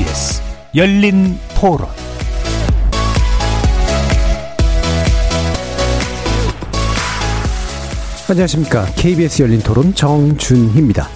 [0.00, 0.40] KBS
[0.74, 1.86] 열린 토론
[8.28, 8.86] 안녕하십니까.
[8.96, 11.08] KBS 열린 토론 정준희입니다.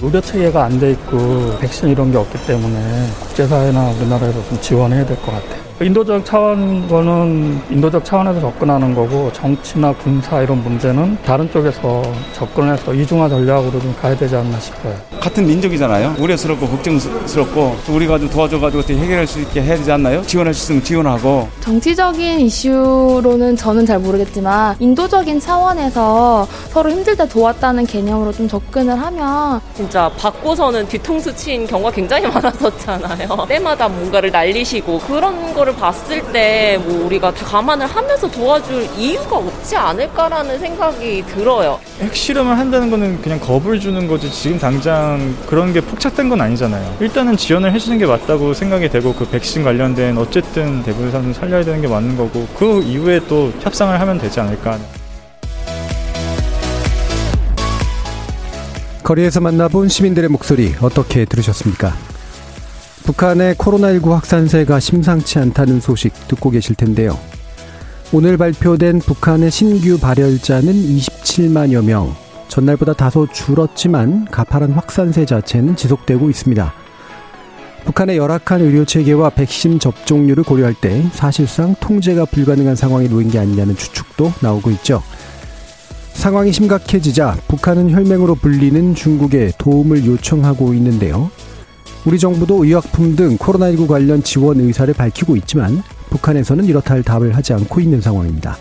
[0.00, 5.16] 의료 체계가 안 돼 있고 백신 이런 게 없기 때문에 국제사회나 우리나라에서 좀 지원해야 될
[5.18, 5.67] 것 같아요.
[5.80, 13.28] 인도적 차원 거는 인도적 차원에서 접근하는 거고 정치나 군사 이런 문제는 다른 쪽에서 접근해서 이중화
[13.28, 14.92] 전략으로 좀 가야 되지 않나 싶어요.
[15.20, 16.16] 같은 민족이잖아요.
[16.18, 20.20] 우려스럽고 걱정스럽고 우리가 좀 도와줘가지고 어떻게 해결할 수 있게 해야 되지 않나요?
[20.22, 21.46] 지원할 수 있으면 지원하고.
[21.60, 29.60] 정치적인 이슈로는 저는 잘 모르겠지만 인도적인 차원에서 서로 힘들 때 도왔다는 개념으로 좀 접근을 하면
[29.74, 33.46] 진짜 받고서는 뒤통수 친 경우가 굉장히 많았었잖아요.
[33.48, 39.36] 때마다 뭔가를 날리시고 그런 걸 거를 봤을 때 뭐 우리가 다 감안을 하면서 도와줄 이유가
[39.36, 41.78] 없지 않을까라는 생각이 들어요.
[42.00, 46.96] 핵실험을 한다는 거는 그냥 겁을 주는 거지 지금 당장 그런 게 폭착된 건 아니잖아요.
[47.00, 51.80] 일단은 지원을 해주는 게 맞다고 생각이 되고 그 백신 관련된 어쨌든 대부분 사람 살려야 되는
[51.80, 54.78] 게 맞는 거고 그 이후에 또 협상을 하면 되지 않을까.
[59.02, 61.94] 거리에서 만나본 시민들의 목소리 어떻게 들으셨습니까?
[63.08, 67.18] 북한의 코로나19 확산세가 심상치 않다는 소식 듣고 계실 텐데요.
[68.12, 72.14] 오늘 발표된 북한의 신규 발열자는 27만여 명.
[72.48, 76.74] 전날보다 다소 줄었지만 가파른 확산세 자체는 지속되고 있습니다.
[77.86, 83.74] 북한의 열악한 의료 체계와 백신 접종률을 고려할 때 사실상 통제가 불가능한 상황에 놓인 게 아니냐는
[83.74, 85.02] 추측도 나오고 있죠.
[86.12, 91.30] 상황이 심각해지자 북한은 혈맹으로 불리는 중국에 도움을 요청하고 있는데요.
[92.08, 97.52] 우리 정부도 의약품 등 코로나19 관련 지원 의사를 밝히고 있지만 북한에서는 이렇다 할 답을 하지
[97.52, 98.56] 않고 있는 상황입니다.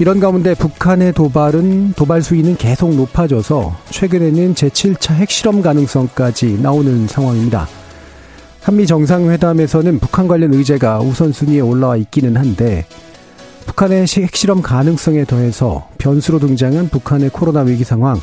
[0.00, 7.68] 이런 가운데 북한의 도발은 도발 수위는 계속 높아져서 최근에는 제7차 핵실험 가능성까지 나오는 상황입니다.
[8.62, 12.84] 한미 정상회담에서는 북한 관련 의제가 우선순위에 올라와 있기는 한데
[13.66, 18.20] 북한의 핵실험 가능성에 더해서 변수로 등장한 북한의 코로나 위기 상황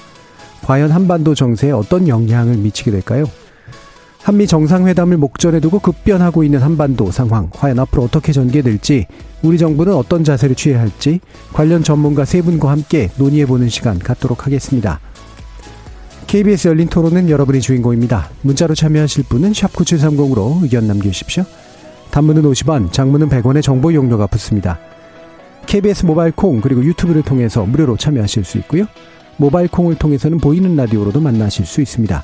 [0.64, 3.24] 과연 한반도 정세에 어떤 영향을 미치게 될까요?
[4.26, 9.06] 한미 정상회담을 목전에 두고 급변하고 있는 한반도 상황, 과연 앞으로 어떻게 전개될지,
[9.44, 11.20] 우리 정부는 어떤 자세를 취해야 할지,
[11.54, 15.00] 관련 전문가 세 분과 함께 논의해보는 시간 갖도록 하겠습니다.
[16.26, 18.32] KBS 열린 토론은 여러분이 주인공입니다.
[18.42, 21.44] 문자로 참여하실 분은 샵9730으로 의견 남겨주십시오.
[22.10, 24.80] 단문은 50원, 장문은 100원의 정보 용료가 붙습니다.
[25.68, 28.88] KBS 모바일 콩 그리고 유튜브를 통해서 무료로 참여하실 수 있고요.
[29.38, 32.24] 모바일 콩을 통해서는 보이는 라디오로도 만나실 수 있습니다.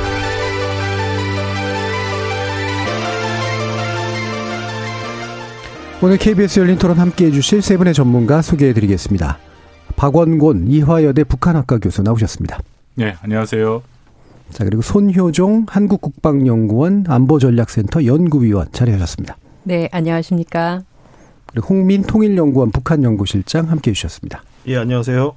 [6.03, 9.37] 오늘 KBS 열린 토론 함께 해주실 세 분의 전문가 소개해 드리겠습니다.
[9.95, 12.59] 박원곤 이화여대 북한학과 교수 나오셨습니다.
[12.95, 13.83] 네, 안녕하세요.
[14.49, 19.37] 자, 그리고 손효종 한국국방연구원 안보전략센터 연구위원 자리하셨습니다.
[19.61, 20.81] 네, 안녕하십니까.
[21.45, 24.41] 그리고 홍민 통일연구원 북한연구실장 함께 해주셨습니다.
[24.69, 25.35] 예, 안녕하세요.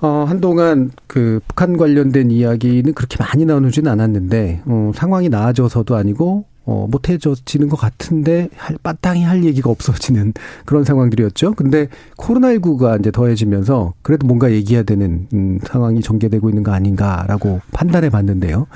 [0.00, 6.86] 어, 한동안 그 북한 관련된 이야기는 그렇게 많이 나누지는 않았는데, 어, 상황이 나아져서도 아니고, 어,
[6.90, 10.32] 못해져지는 것 같은데 할 마땅히 할 얘기가 없어지는
[10.64, 11.52] 그런 상황들이었죠.
[11.52, 18.08] 근데 코로나19가 이제 더해지면서 그래도 뭔가 얘기해야 되는 음, 상황이 전개되고 있는 거 아닌가라고 판단해
[18.10, 18.66] 봤는데요.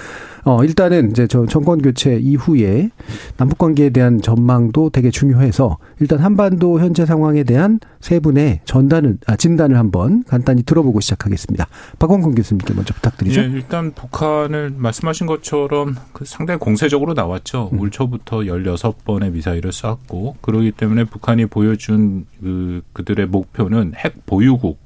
[0.44, 2.90] 어, 일단은 이제 저 정권 교체 이후에
[3.36, 9.36] 남북 관계에 대한 전망도 되게 중요해서 일단 한반도 현재 상황에 대한 세 분의 전단을 아,
[9.36, 11.66] 진단을 한번 간단히 들어보고 시작하겠습니다.
[11.98, 13.40] 박원근 교수님께 먼저 부탁드리죠.
[13.40, 17.70] 예, 일단 북한을 말씀하신 것처럼 그 상당히 공세적으로 나왔죠.
[17.72, 17.80] 음.
[17.80, 24.78] 올 초부터 16번의 미사일을 쐈고 그러기 때문에 북한이 보여준 그 그들의 목표는 핵 보유국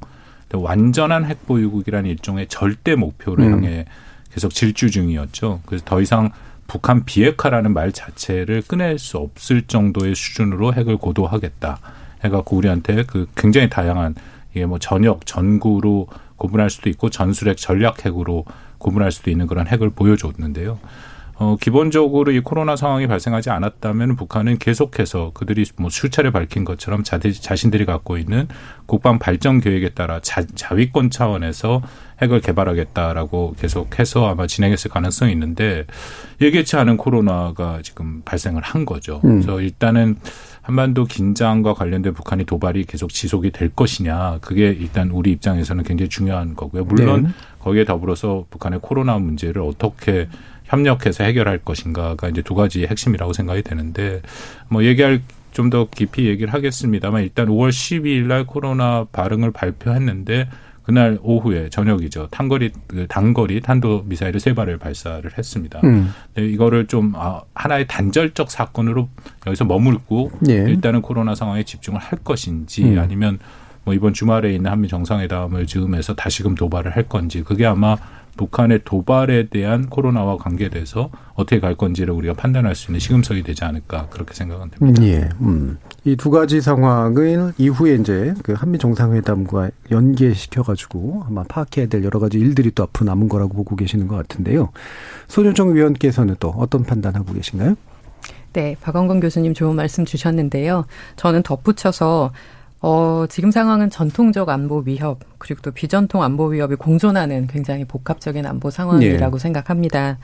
[0.54, 3.52] 완전한 핵 보유국이라는 일종의 절대 목표를 음.
[3.52, 3.86] 향해
[4.32, 5.60] 계속 질주 중이었죠.
[5.66, 6.30] 그래서 더 이상
[6.66, 11.78] 북한 비핵화라는 말 자체를 꺼낼 수 없을 정도의 수준으로 핵을 고도하겠다.
[12.24, 14.14] 해갖고 우리한테 그 굉장히 다양한
[14.52, 18.44] 이게 뭐 전역, 전구로 구분할 수도 있고 전술핵, 전략핵으로
[18.78, 20.78] 구분할 수도 있는 그런 핵을 보여줬는데요.
[21.42, 27.32] 어, 기본적으로 이 코로나 상황이 발생하지 않았다면 북한은 계속해서 그들이 뭐 수차례 밝힌 것처럼 자들,
[27.32, 28.46] 자신들이 갖고 있는
[28.86, 31.82] 국방 발전 계획에 따라 자, 자위권 차원에서
[32.22, 35.84] 핵을 개발하겠다라고 계속해서 아마 진행했을 가능성이 있는데
[36.40, 39.20] 예기치 않은 코로나가 지금 발생을 한 거죠.
[39.24, 39.40] 음.
[39.40, 40.18] 그래서 일단은
[40.60, 46.54] 한반도 긴장과 관련된 북한의 도발이 계속 지속이 될 것이냐 그게 일단 우리 입장에서는 굉장히 중요한
[46.54, 46.84] 거고요.
[46.84, 47.28] 물론 네.
[47.58, 50.28] 거기에 더불어서 북한의 코로나 문제를 어떻게
[50.72, 54.22] 협력해서 해결할 것인가가 이제 두 가지 핵심이라고 생각이 되는데
[54.69, 55.20] 뭐 얘기할
[55.52, 60.48] 좀 더 깊이 얘기를 하겠습니다만 일단 5월 12일 날 코로나 발응을 발표했는데
[60.82, 62.28] 그날 오후에 저녁이죠.
[62.30, 65.80] 탄거리 그 단거리 탄도 미사일을 세 발을 발사를 했습니다.
[65.84, 66.12] 음.
[66.34, 69.08] 네, 이거를 좀 아, 하나의 단절적 사건으로
[69.46, 70.54] 여기서 머물고 예.
[70.54, 72.98] 일단은 코로나 상황에 집중을 할 것인지 음.
[72.98, 73.38] 아니면
[73.84, 77.96] 뭐 이번 주말에 있는 한미 정상회담을 즈음해서 다시금 도발을 할 건지 그게 아마
[78.37, 84.08] 북한의 도발에 대한 코로나와 관계돼서 어떻게 갈 건지를 우리가 판단할 수 있는 시금석이 되지 않을까
[84.11, 85.02] 그렇게 생각은 됩니다.
[85.05, 85.29] 예.
[85.40, 85.79] 음.
[86.05, 92.19] 이 두 가지 상황을 이후에 이제 그 한미 정상회담과 연계시켜 가지고 아마 파악해야 될 여러
[92.19, 94.70] 가지 일들이 또 앞으로 남은 거라고 보고 계시는 것 같은데요.
[95.29, 97.76] 손윤정 위원께서는 또 어떤 판단하고 계신가요?
[98.52, 100.84] 네, 박원건 교수님 좋은 말씀 주셨는데요.
[101.17, 102.32] 저는 덧붙여서
[102.82, 108.70] 어, 지금 상황은 전통적 안보 위협, 그리고 또 비전통 안보 위협이 공존하는 굉장히 복합적인 안보
[108.70, 109.38] 상황이라고 예.
[109.38, 110.19] 생각합니다.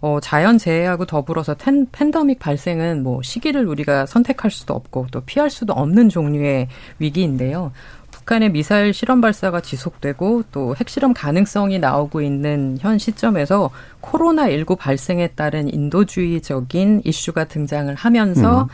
[0.00, 5.50] 어, 자연 재해하고 더불어서 텐, 팬더믹 발생은 뭐 시기를 우리가 선택할 수도 없고 또 피할
[5.50, 6.68] 수도 없는 종류의
[6.98, 7.70] 위기인데요.
[8.10, 13.70] 북한의 미사일 실험 발사가 지속되고 또 핵실험 가능성이 나오고 있는 현 시점에서
[14.02, 18.68] 코로나19 발생에 따른 인도주의적인 이슈가 등장을 하면서 음.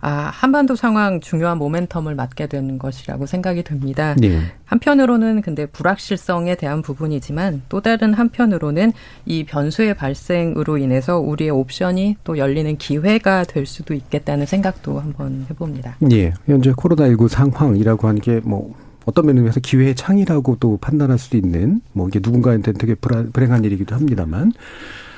[0.00, 4.14] 아, 한반도 상황 중요한 모멘텀을 맞게 되는 것이라고 생각이 됩니다.
[4.18, 4.40] 네.
[4.64, 8.92] 한편으로는 근데 불확실성에 대한 부분이지만 또 다른 한편으로는
[9.26, 15.96] 이 변수의 발생으로 인해서 우리의 옵션이 또 열리는 기회가 될 수도 있겠다는 생각도 한번 해봅니다.
[16.12, 16.32] 예.
[16.46, 18.74] 현재 코로나19 상황이라고 하는 게 뭐
[19.06, 24.52] 어떤 면에서 기회의 창이라고 또 판단할 수도 있는 뭐 이게 누군가한테는 되게 불행한 일이기도 합니다만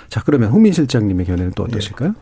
[0.08, 2.10] 자 그러면 홍민 실장님의 견해는 또 어떠실까요?
[2.10, 2.14] 네.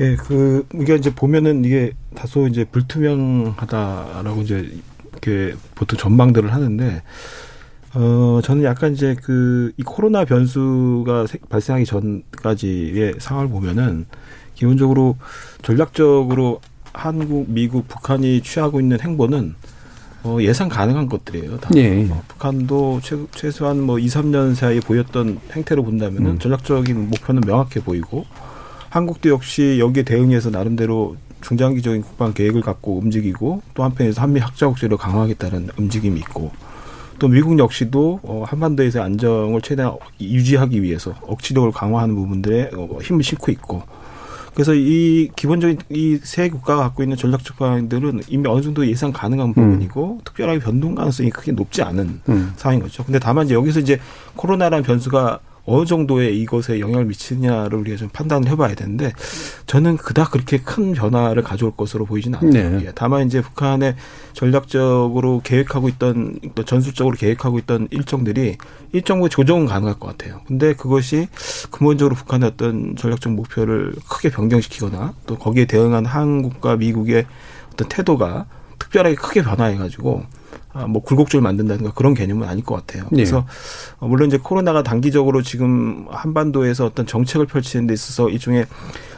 [0.00, 4.72] 예, 그 이게 이제 보면은 이게 다소 이제 불투명하다라고 이제
[5.12, 7.02] 이렇게 보통 전망들을 하는데
[7.94, 14.04] 어 저는 약간 이제 그 이 코로나 변수가 발생하기 전까지의 상황을 보면은
[14.54, 15.16] 기본적으로
[15.62, 16.60] 전략적으로
[16.92, 19.54] 한국, 미국, 북한이 취하고 있는 행보는
[20.22, 21.58] 어, 예상 가능한 것들이에요.
[21.60, 21.70] 다.
[21.76, 22.06] 예.
[22.10, 26.38] 어, 북한도 최, 최소한 뭐 2, 3년 사이에 보였던 행태로 본다면은 음.
[26.38, 28.26] 전략적인 목표는 명확해 보이고
[28.90, 34.98] 한국도 역시 여기에 대응해서 나름대로 중장기적인 국방 계획을 갖고 움직이고 또 한편에서 한미 학자 국제를
[34.98, 36.50] 강화하겠다는 움직임이 있고
[37.18, 43.52] 또 미국 역시도 어, 한반도에서 안정을 최대한 유지하기 위해서 억지력을 강화하는 부분들에 어, 힘을 싣고
[43.52, 43.82] 있고
[44.54, 49.54] 그래서 이 기본적인 이 세 국가가 갖고 있는 전략적 방향들은 이미 어느 정도 예상 가능한
[49.54, 50.20] 부분이고 음.
[50.24, 52.52] 특별하게 변동 가능성이 크게 높지 않은 음.
[52.56, 53.04] 상황인 거죠.
[53.04, 54.00] 근데 다만 이제 여기서 이제
[54.34, 59.12] 코로나라는 변수가 어느 정도의 이것에 영향을 미치느냐를 우리가 좀 판단을 해봐야 되는데
[59.66, 62.78] 저는 그닥 그렇게 큰 변화를 가져올 것으로 보이지는 않아요.
[62.78, 62.86] 네.
[62.86, 63.96] 예, 다만 이제 북한의
[64.32, 68.56] 전략적으로 계획하고 있던 또 전술적으로 계획하고 있던 일정들이
[68.92, 70.40] 일정 부분 조정은 가능할 것 같아요.
[70.46, 71.28] 근데 그것이
[71.70, 77.26] 근본적으로 북한의 어떤 전략적 목표를 크게 변경시키거나 또 거기에 대응한 한국과 미국의
[77.72, 78.46] 어떤 태도가
[78.78, 80.39] 특별하게 크게 변화해가지고 아,
[80.88, 83.04] 뭐 굴곡줄 만든다든가 그런 개념은 아닐 것 같아요.
[83.04, 83.16] 네.
[83.16, 83.46] 그래서
[84.00, 84.08] 네.
[84.08, 88.66] 물론 이제 코로나가 단기적으로 지금 한반도에서 어떤 정책을 펼치는 데 있어서 일종의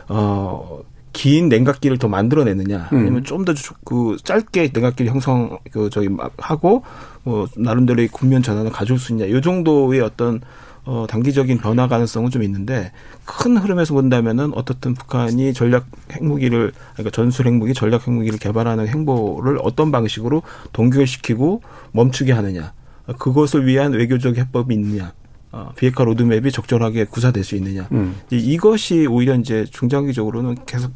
[0.09, 0.83] 어
[1.13, 3.23] 긴 냉각기를 더 만들어내느냐 아니면 음.
[3.23, 3.53] 좀더
[3.85, 6.83] 그 짧게 냉각기를 형성 그 저기 하고
[7.23, 10.41] 뭐 나름대로의 국면 전환을 가져올 수 있냐 요 정도의 어떤
[10.85, 12.93] 어, 단기적인 변화 가능성은 좀 있는데
[13.25, 19.93] 큰 흐름에서 본다면은 어떻든 북한이 전략 핵무기를 그러니까 전술 핵무기, 전략 핵무기를 개발하는 행보를 어떤
[19.93, 21.63] 방식으로 동결시키고
[21.93, 22.73] 멈추게 하느냐
[23.19, 25.13] 그것을 위한 외교적 해법이 있느냐
[25.53, 28.17] 어, 비핵화 로드맵이 적절하게 구사될 수 있느냐 음.
[28.31, 30.93] 이것이 오히려 이제 중장기적으로는 계속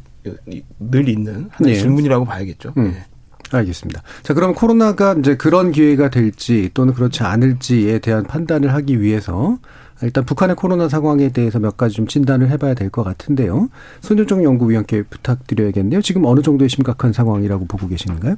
[0.79, 1.79] 늘 있는 하나의 네.
[1.79, 2.73] 질문이라고 봐야겠죠.
[2.77, 2.91] 음.
[2.91, 3.05] 네.
[3.51, 4.01] 알겠습니다.
[4.23, 9.57] 자, 그럼 코로나가 이제 그런 기회가 될지 또는 그렇지 않을지에 대한 판단을 하기 위해서
[10.01, 13.69] 일단 북한의 코로나 상황에 대해서 몇 가지 좀 진단을 해봐야 될 것 같은데요.
[14.01, 16.01] 손준정 연구위원께 부탁드려야겠네요.
[16.01, 18.35] 지금 어느 정도의 심각한 상황이라고 보고 계시는가요?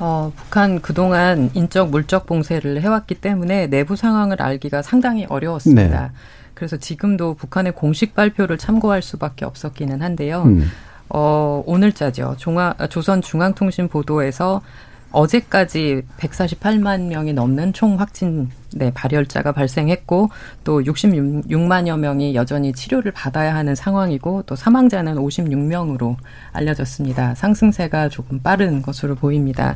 [0.00, 6.02] 어, 북한 그동안 인적 물적 봉쇄를 해왔기 때문에 내부 상황을 알기가 상당히 어려웠습니다.
[6.08, 6.10] 네.
[6.54, 10.42] 그래서 지금도 북한의 공식 발표를 참고할 수밖에 없었기는 한데요.
[10.46, 10.68] 음.
[11.14, 12.36] 어, 오늘자죠.
[12.38, 14.62] 중앙, 조선 중앙통신 보도에서
[15.10, 20.30] 어제까지 148만 명이 넘는 총 확진 네, 발열자가 발생했고
[20.64, 26.16] 또 66만여 명이 여전히 치료를 받아야 하는 상황이고 또 사망자는 56명으로
[26.52, 27.34] 알려졌습니다.
[27.34, 29.74] 상승세가 조금 빠른 것으로 보입니다.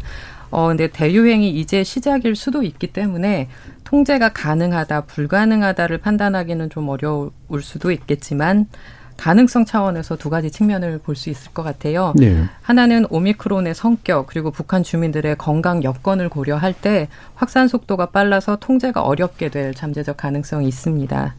[0.51, 3.49] 어, 근데 대유행이 이제 시작일 수도 있기 때문에
[3.85, 8.69] 통제가 가능하다, 불가능하다를 판단하기는 좀 어려울 수도 있겠지만
[9.17, 12.13] 가능성 차원에서 두 가지 측면을 볼 수 있을 것 같아요.
[12.17, 12.45] 네.
[12.63, 19.49] 하나는 오미크론의 성격 그리고 북한 주민들의 건강 여건을 고려할 때 확산 속도가 빨라서 통제가 어렵게
[19.49, 21.35] 될 잠재적 가능성이 있습니다.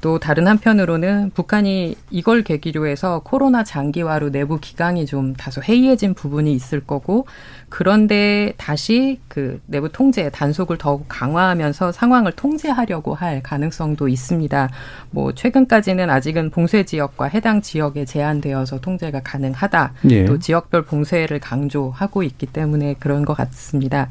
[0.00, 6.52] 또 다른 한편으로는 북한이 이걸 계기로 해서 코로나 장기화로 내부 기강이 좀 다소 해이해진 부분이
[6.52, 7.26] 있을 거고
[7.68, 14.70] 그런데 다시 그 내부 통제 단속을 더욱 강화하면서 상황을 통제하려고 할 가능성도 있습니다.
[15.10, 19.92] 뭐 최근까지는 아직은 봉쇄 지역과 해당 지역에 제한되어서 통제가 가능하다.
[20.10, 20.24] 예.
[20.24, 24.08] 또 지역별 봉쇄를 강조하고 있기 때문에 그런 것 같습니다.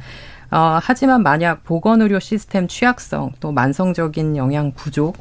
[0.52, 5.18] 어, 하지만 만약 보건의료 시스템 취약성 또 만성적인 영양 부족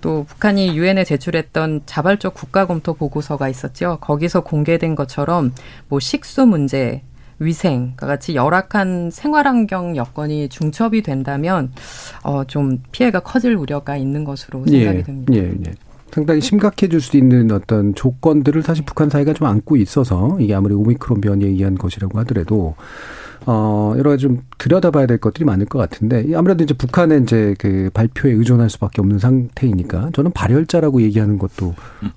[0.00, 3.98] 또 북한이 유엔에 제출했던 자발적 국가 검토 보고서가 있었죠.
[4.00, 5.52] 거기서 공개된 것처럼
[5.88, 7.02] 뭐 식수 문제,
[7.40, 11.72] 위생 과 같이 열악한 생활 환경 여건이 중첩이 된다면
[12.22, 15.34] 어, 좀 피해가 커질 우려가 있는 것으로 생각이 예, 됩니다.
[15.34, 15.74] 예, 예.
[16.10, 21.20] 상당히 심각해질 수 있는 어떤 조건들을 사실 북한 사회가 좀 안고 있어서 이게 아무리 오미크론
[21.20, 22.74] 변이에 의한 것이라고 하더라도
[23.46, 27.90] 어, 여러 가지 좀 들여다봐야 될 것들이 많을 것 같은데 아무래도 이제 북한의 이제 그
[27.94, 31.74] 발표에 의존할 수밖에 없는 상태이니까 저는 발열자라고 얘기하는 것도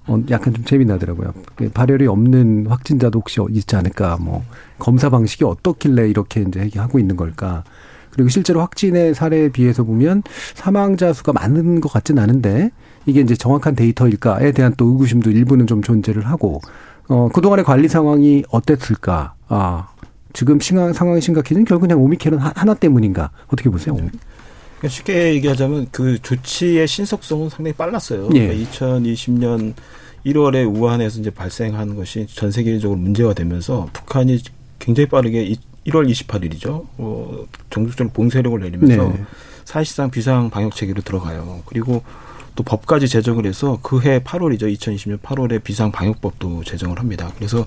[0.08, 1.34] 어, 약간 좀 재미나더라고요.
[1.56, 4.44] 그 발열이 없는 확진자도 혹시 있지 않을까 뭐
[4.80, 7.64] 검사 방식이 어떻길래 이렇게 이제 얘기하고 있는 걸까.
[8.12, 10.24] 그리고 실제로 확진의 사례에 비해서 보면
[10.54, 12.72] 사망자 수가 많은 것 같진 않은데
[13.06, 16.60] 이게 이제 정확한 데이터일까에 대한 또 의구심도 일부는 좀 존재를 하고
[17.08, 19.34] 어, 그동안의 관리 상황이 어땠을까.
[19.48, 19.88] 아,
[20.34, 23.96] 지금 상황이 심각해진 결국 그냥 오미크론 하나 때문인가 어떻게 보세요?
[23.96, 24.10] 네.
[24.80, 28.30] 그러니까 쉽게 얘기하자면 그 조치의 신속성은 상당히 빨랐어요.
[28.34, 28.48] 예.
[28.48, 29.74] 그러니까 2020년
[30.26, 34.40] 1월에 우한에서 이제 발생한 것이 전 세계적으로 문제가 되면서 북한이
[34.80, 36.86] 굉장히 빠르게 1월 28일이죠.
[36.98, 39.24] 어, 전국적으로 봉쇄력을 내리면서 네.
[39.66, 41.62] 사실상 비상 방역 체계로 들어가요.
[41.66, 42.04] 그리고
[42.56, 44.64] 또 법까지 제정을 해서 그해 8월이죠.
[44.76, 47.32] 2020년 8월에 비상 방역법도 제정을 합니다.
[47.36, 47.66] 그래서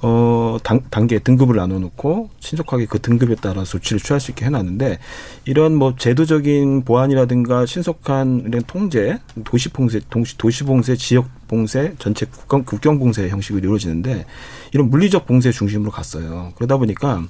[0.00, 4.50] 어 단, 단계 등급을 나눠 놓고 신속하게 그 등급에 따라 조치를 취할 수 있게 해
[4.50, 4.98] 놨는데
[5.44, 12.64] 이런 뭐 제도적인 보안이라든가 신속한 이런 통제, 도시 봉쇄, 도시 봉쇄, 지역 봉쇄, 전체 국경,
[12.64, 14.26] 국경 봉쇄 형식으로 이루어지는데
[14.72, 16.52] 이런 물리적 봉쇄 중심으로 갔어요.
[16.56, 17.24] 그러다 보니까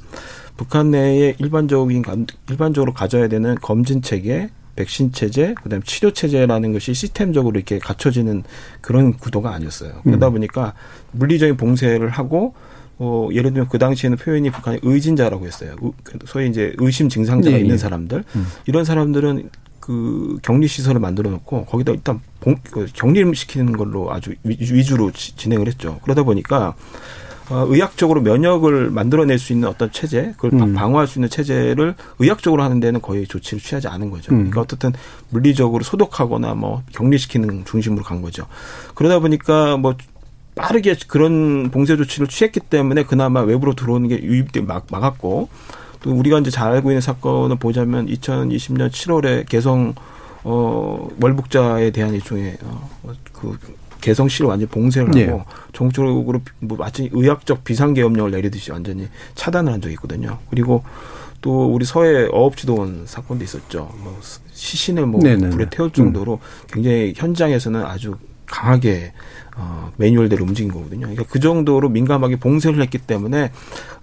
[0.58, 2.04] 북한 내에 일반적인
[2.50, 8.44] 일반적으로 가져야 되는 검진 체계, 백신 체제, 그다음 에 치료 체제라는 것이 시스템적으로 이렇게 갖춰지는
[8.80, 10.02] 그런 구도가 아니었어요.
[10.04, 10.34] 그러다 음.
[10.34, 10.74] 보니까
[11.10, 12.54] 물리적인 봉쇄를 하고
[12.98, 15.74] 어, 예를 들면 그 당시에는 표현이 북한의 의진자라고 했어요.
[16.04, 17.78] 그 소위 이제 의심 증상자가 네, 있는 네.
[17.78, 18.24] 사람들.
[18.36, 18.46] 음.
[18.66, 24.34] 이런 사람들은 그 격리 시설을 만들어 놓고 거기다 일단 봉, 그 격리를 시키는 걸로 아주
[24.44, 25.98] 위주로 진행을 했죠.
[26.02, 26.74] 그러다 보니까 어,
[27.50, 30.74] 의학적으로 면역을 만들어낼 수 있는 어떤 체제, 그걸 음.
[30.74, 34.32] 방어할 수 있는 체제를 의학적으로 하는 데는 거의 조치를 취하지 않은 거죠.
[34.32, 34.38] 음.
[34.38, 34.92] 그러니까 어떻든
[35.30, 38.46] 물리적으로 소독하거나 뭐 격리시키는 중심으로 간 거죠.
[38.94, 39.94] 그러다 보니까 뭐
[40.54, 45.48] 빠르게 그런 봉쇄 조치를 취했기 때문에 그나마 외부로 들어오는 게 유입돼 막 막았고
[46.00, 49.94] 또 우리가 이제 잘 알고 있는 사건을 보자면 2020년 7월에 개성
[50.44, 52.58] 어 월북자에 대한 일종의
[53.32, 53.58] 어그
[54.00, 55.44] 개성 시를 완전히 봉쇄를 하고 네.
[55.72, 60.38] 전국적으로 뭐 마치 의학적 비상계엄령을 내리듯이 완전히 차단을 한 적이 있거든요.
[60.50, 60.84] 그리고
[61.40, 63.90] 또 우리 서해 어업지도원 사건도 있었죠.
[64.02, 64.18] 뭐
[64.52, 65.50] 시신을 뭐 네네네.
[65.50, 66.40] 불에 태울 정도로
[66.72, 69.12] 굉장히 현장에서는 아주 강하게
[69.56, 71.00] 어, 매뉴얼대로 움직인 거거든요.
[71.00, 73.50] 그러니까 그 정도로 민감하게 봉쇄를 했기 때문에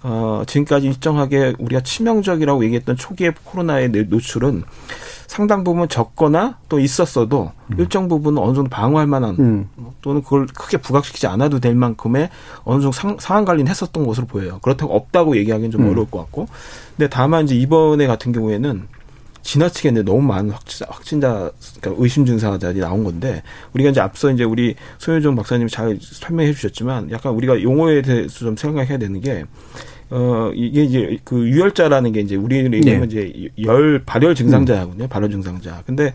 [0.02, 4.64] 어, 지금까지 일정하게 우리가 치명적이라고 얘기했던 초기의 코로나의 노출은
[5.26, 7.76] 상당 부분 적거나 또 있었어도 음.
[7.78, 9.68] 일정 부분은 어느 정도 방어할 만한 음.
[10.02, 12.30] 또는 그걸 크게 부각시키지 않아도 될 만큼의
[12.64, 14.58] 어느 정도 상, 상황 관리는 했었던 것으로 보여요.
[14.62, 15.90] 그렇다고 없다고 얘기하기는 좀 음.
[15.90, 16.48] 어려울 것 같고.
[16.96, 18.88] 근데 다만 이제 이번에 같은 경우에는
[19.46, 23.42] 지나치게 는 너무 많은 확진자, 확진자 그러니까 의심 증상자들이 나온 건데
[23.74, 28.56] 우리가 이제 앞서 이제 우리 소윤정 박사님이 잘 설명해 주셨지만 약간 우리가 용어에 대해서 좀
[28.56, 29.44] 생각해야 되는 게
[30.10, 33.26] 어, 이게 이제 그 유혈자라는 게 이제 우리 얘기하면 네.
[33.26, 35.04] 이제 열, 발열 증상자군요.
[35.04, 35.08] 음.
[35.08, 35.82] 발열 증상자.
[35.84, 36.14] 근데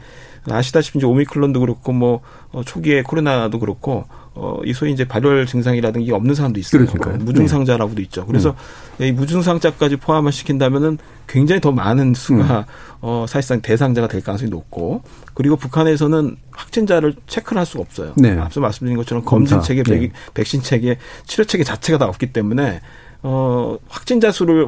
[0.50, 2.21] 아시다시피 이제 오미클론도 그렇고 뭐
[2.51, 6.86] 어, 초기에 코로나도 그렇고 어, 이 소위 이제 발열 증상이라든가 이게 없는 사람도 있어요.
[6.86, 7.17] 그러니까요.
[7.17, 8.03] 무증상자라고도 네.
[8.03, 8.25] 있죠.
[8.25, 8.55] 그래서
[9.00, 9.05] 음.
[9.05, 12.63] 이 무증상자까지 포함을 시킨다면은 굉장히 더 많은 수가 음.
[13.01, 18.13] 어, 사실상 대상자가 될 가능성이 높고 그리고 북한에서는 확진자를 체크를 할 수가 없어요.
[18.15, 18.38] 네.
[18.38, 20.12] 앞서 말씀드린 것처럼 검진 체계, 네.
[20.33, 22.79] 백신 체계, 치료 체계 자체가 다 없기 때문에
[23.24, 24.68] 어, 확진자 수를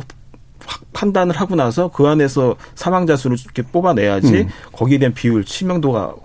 [0.94, 4.48] 판단을 하고 나서 그 안에서 사망자 수를 이렇게 뽑아내야지 음.
[4.72, 6.16] 거기에 대한 비율 치명도가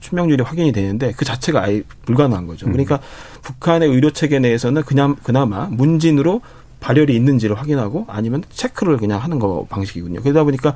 [0.00, 2.66] 치명률이 확인이 되는데 그 자체가 아예 불가능한 거죠.
[2.66, 2.72] 음.
[2.72, 3.00] 그러니까
[3.42, 6.40] 북한의 의료 체계 내에서는 그냥 그나마 문진으로
[6.80, 10.20] 발열이 있는지를 확인하고 아니면 체크를 그냥 하는 거 방식이군요.
[10.22, 10.74] 그러다 보니까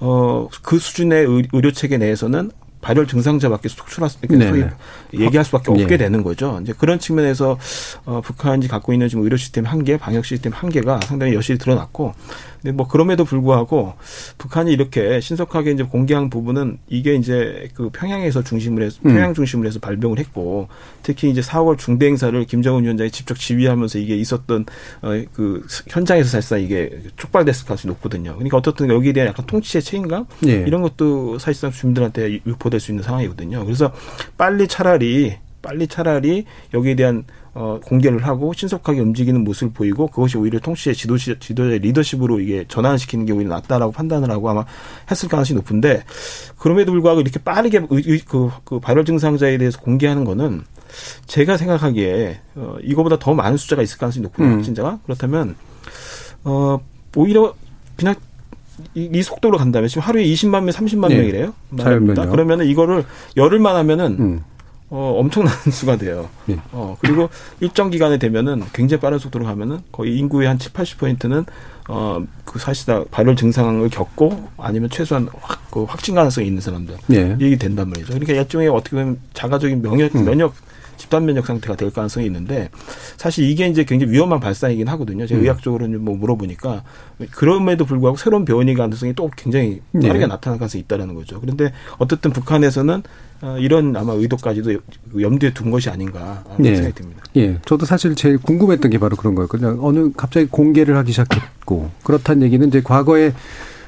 [0.00, 2.50] 어 그 수준의 의- 의료 체계 내에서는
[2.86, 4.70] 발열 증상자밖에 속출할 수, 네, 소위 네.
[5.24, 5.96] 얘기할 수밖에 없게 예.
[5.96, 6.60] 되는 거죠.
[6.62, 7.58] 이제 그런 측면에서
[8.04, 12.14] 어, 북한이 갖고 있는 지금 의료 시스템 한계, 방역 시스템 한계가 상당히 여실히 드러났고,
[12.66, 13.94] 근데 뭐 그럼에도 불구하고
[14.38, 19.12] 북한이 이렇게 신속하게 이제 공개한 부분은 이게 이제 그 평양에서 중심을 해서 음.
[19.12, 20.66] 평양 중심으로 해서 발병을 했고,
[21.04, 24.66] 특히 이제 4월 중대 행사를 김정은 위원장이 직접 지휘하면서 이게 있었던
[25.02, 28.32] 어, 그 현장에서 사실상 이게 촉발됐을 가능성이 높거든요.
[28.34, 30.64] 그러니까 어떻든 여기에 대한 약간 통치의 책임감 예.
[30.66, 33.64] 이런 것도 사실상 주민들한테 유포될 수 있는 상황이거든요.
[33.64, 33.92] 그래서
[34.36, 40.60] 빨리 차라리 빨리 차라리 여기에 대한 어, 공개를 하고 신속하게 움직이는 모습을 보이고 그것이 오히려
[40.60, 44.64] 통치의 지도시, 지도자의 리더십으로 이게 전환시키는 게 오히려 낫다라고 판단을 하고 아마
[45.10, 46.04] 했을 가능성이 높은데
[46.58, 50.62] 그럼에도 불구하고 이렇게 빠르게 의- 의- 그, 그 발열 증상자에 대해서 공개하는 거는
[51.26, 54.48] 제가 생각하기에 어, 이거보다 더 많은 숫자가 있을 가능성이 높거든요.
[54.48, 54.56] 음.
[54.58, 55.56] 확진자가 그렇다면
[56.44, 56.78] 어,
[57.16, 57.54] 오히려
[57.96, 58.14] 그냥
[58.94, 61.16] 이, 이 속도로 간다면 지금 하루에 20만 명, 30만 네.
[61.16, 61.54] 명이래요.
[61.70, 62.26] 말합니다.
[62.26, 63.04] 그러면은 이거를
[63.36, 64.40] 열흘만 하면은 음.
[64.88, 66.28] 어, 엄청난 수가 돼요.
[66.48, 66.58] 예.
[66.72, 67.28] 어, 그리고
[67.60, 71.44] 일정 기간에 되면은 굉장히 빠른 속도로 가면은 거의 인구의 한 7, 80%는
[71.88, 76.96] 어, 그 사실상 발열 증상을 겪고 아니면 최소한 확, 그 확진 가능성이 있는 사람들.
[77.12, 77.36] 예.
[77.40, 78.08] 이게 된단 말이죠.
[78.08, 80.24] 그러니까 일종의 어떻게 보면 자가적인 면역, 음.
[80.24, 80.54] 면역,
[80.96, 82.70] 집단 면역 상태가 될 가능성이 있는데
[83.16, 85.26] 사실 이게 이제 굉장히 위험한 발상이긴 하거든요.
[85.26, 85.44] 제가 음.
[85.44, 86.84] 의학적으로 뭐 물어보니까
[87.32, 90.08] 그럼에도 불구하고 새로운 변이 가능성이 또 굉장히 네.
[90.08, 91.40] 빠르게 나타날 가능성이 있다라는 거죠.
[91.40, 93.02] 그런데 어쨌든 북한에서는 어,
[93.58, 94.72] 이런 아마 의도까지도
[95.20, 96.74] 염두에 둔 것이 아닌가 하는 네.
[96.76, 97.22] 생각이 듭니다.
[97.36, 99.78] 예, 저도 사실 제일 궁금했던 게 바로 그런 거였거든요.
[99.80, 103.32] 어느 갑자기 공개를 하기 시작했고 그렇다는 얘기는 이제 과거에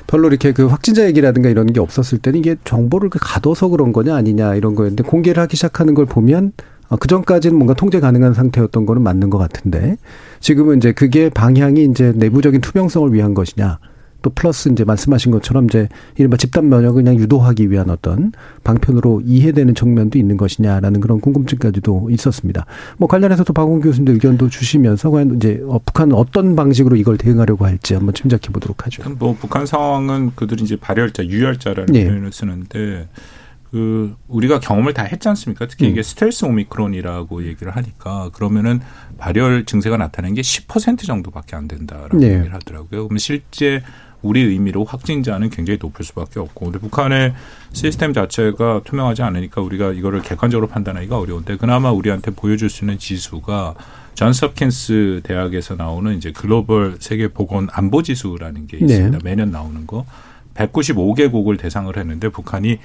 [0.07, 4.15] 별로 이렇게 그 확진자 얘기라든가 이런 게 없었을 때는 이게 정보를 그 가둬서 그런 거냐
[4.15, 6.53] 아니냐 이런 거였는데 공개를 하기 시작하는 걸 보면
[6.99, 9.97] 그 전까지는 뭔가 통제 가능한 상태였던 거는 맞는 것 같은데
[10.41, 13.79] 지금은 이제 그게 방향이 이제 내부적인 투명성을 위한 것이냐
[14.23, 18.33] 또 플러스 이제 말씀하신 것처럼 이제 이른바 집단 면역을 그냥 유도하기 위한 어떤
[18.65, 22.67] 방편으로 이해되는 측면도 있는 것이냐라는 그런 궁금증까지도 있었습니다.
[22.97, 27.95] 뭐 관련해서도 박원 교수님도 의견도 주시면서 과연 이제 어, 북한은 어떤 방식으로 이걸 대응하려고 할지
[27.95, 29.03] 한번 짐작해 보도록 하죠.
[29.19, 32.05] 뭐 북한 상황은 그들이 이제 발열자, 유혈자라는 예.
[32.05, 33.09] 표현을 쓰는데
[33.71, 35.67] 그 우리가 경험을 다 했지 않습니까?
[35.67, 35.91] 특히 음.
[35.91, 38.81] 이게 스텔스 오미크론이라고 얘기를 하니까 그러면은
[39.19, 42.35] 발열 증세가 나타나는 게 10% 정도밖에 안 된다라고 네.
[42.35, 43.09] 얘기를 하더라고요.
[43.09, 43.83] 그럼 실제
[44.23, 47.35] 우리 의미로 확진자는 굉장히 높을 수밖에 없고 근데 북한의
[47.73, 53.75] 시스템 자체가 투명하지 않으니까 우리가 이거를 객관적으로 판단하기가 어려운데 그나마 우리한테 보여줄 수 있는 지수가
[54.15, 59.19] 존스 홉킨스 대학에서 나오는 이제 글로벌 세계 보건 안보 지수라는 게 있습니다.
[59.19, 59.19] 네.
[59.23, 60.05] 매년 나오는 거.
[60.55, 62.79] 195개국을 대상을 했는데 북한이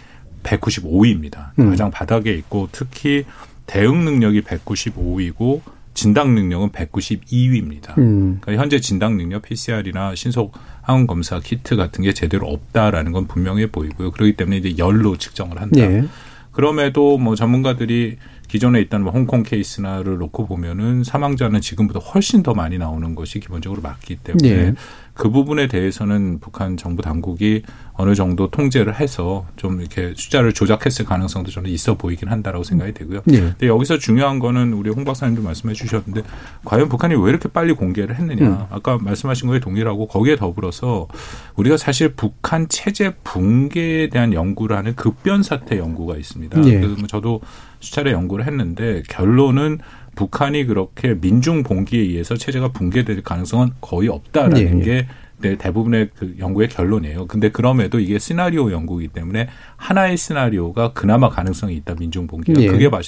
[0.44, 1.58] 195위입니다.
[1.58, 1.72] 음.
[1.72, 3.26] 가장 바닥에 있고 특히
[3.66, 5.62] 대응 능력이 195위고
[5.94, 7.98] 진단 능력은 192위입니다.
[7.98, 8.40] 음.
[8.42, 13.68] 그러니까 현재 진단 능력 PCR이나 신속 항원 검사 키트 같은 게 제대로 없다라는 건 분명해
[13.68, 14.12] 보이고요.
[14.12, 15.80] 그렇기 때문에 이제 열로 측정을 한다.
[15.80, 16.04] 예.
[16.52, 22.78] 그럼에도 뭐 전문가들이 기존에 있던 뭐 홍콩 케이스나를 놓고 보면은 사망자는 지금보다 훨씬 더 많이
[22.78, 24.74] 나오는 것이 기본적으로 맞기 때문에 예.
[25.14, 27.62] 그 부분에 대해서는 북한 정부 당국이
[27.94, 33.22] 어느 정도 통제를 해서 좀 이렇게 숫자를 조작했을 가능성도 저는 있어 보이긴 한다라고 생각이 되고요.
[33.32, 33.40] 예.
[33.40, 36.24] 근데 여기서 중요한 거는 우리 홍 박사님도 말씀해 주셨는데
[36.66, 38.48] 과연 북한이 왜 이렇게 빨리 공개를 했느냐.
[38.48, 38.58] 음.
[38.72, 41.08] 아까 말씀하신 거에 동일하고 거기에 더불어서
[41.56, 46.66] 우리가 사실 북한 체제 붕괴에 대한 연구를 하는 급변 사태 연구가 있습니다.
[46.66, 46.80] 예.
[46.80, 47.42] 그뭐 저도
[47.80, 49.80] 수차례 연구를 했는데 결론은
[50.16, 54.84] 북한이 그렇게 민중 봉기에 의해서 체제가 붕괴될 가능성은 거의 없다라는 예, 예.
[54.84, 55.08] 게
[55.40, 57.28] 네, 대부분의 그 연구의 결론이에요.
[57.28, 61.96] 근데 그럼에도 이게 시나리오 연구이기 때문에 하나의 시나리오가 그나마 가능성이 있다.
[62.00, 62.68] 민중 봉기가 예.
[62.68, 63.04] 그게 바로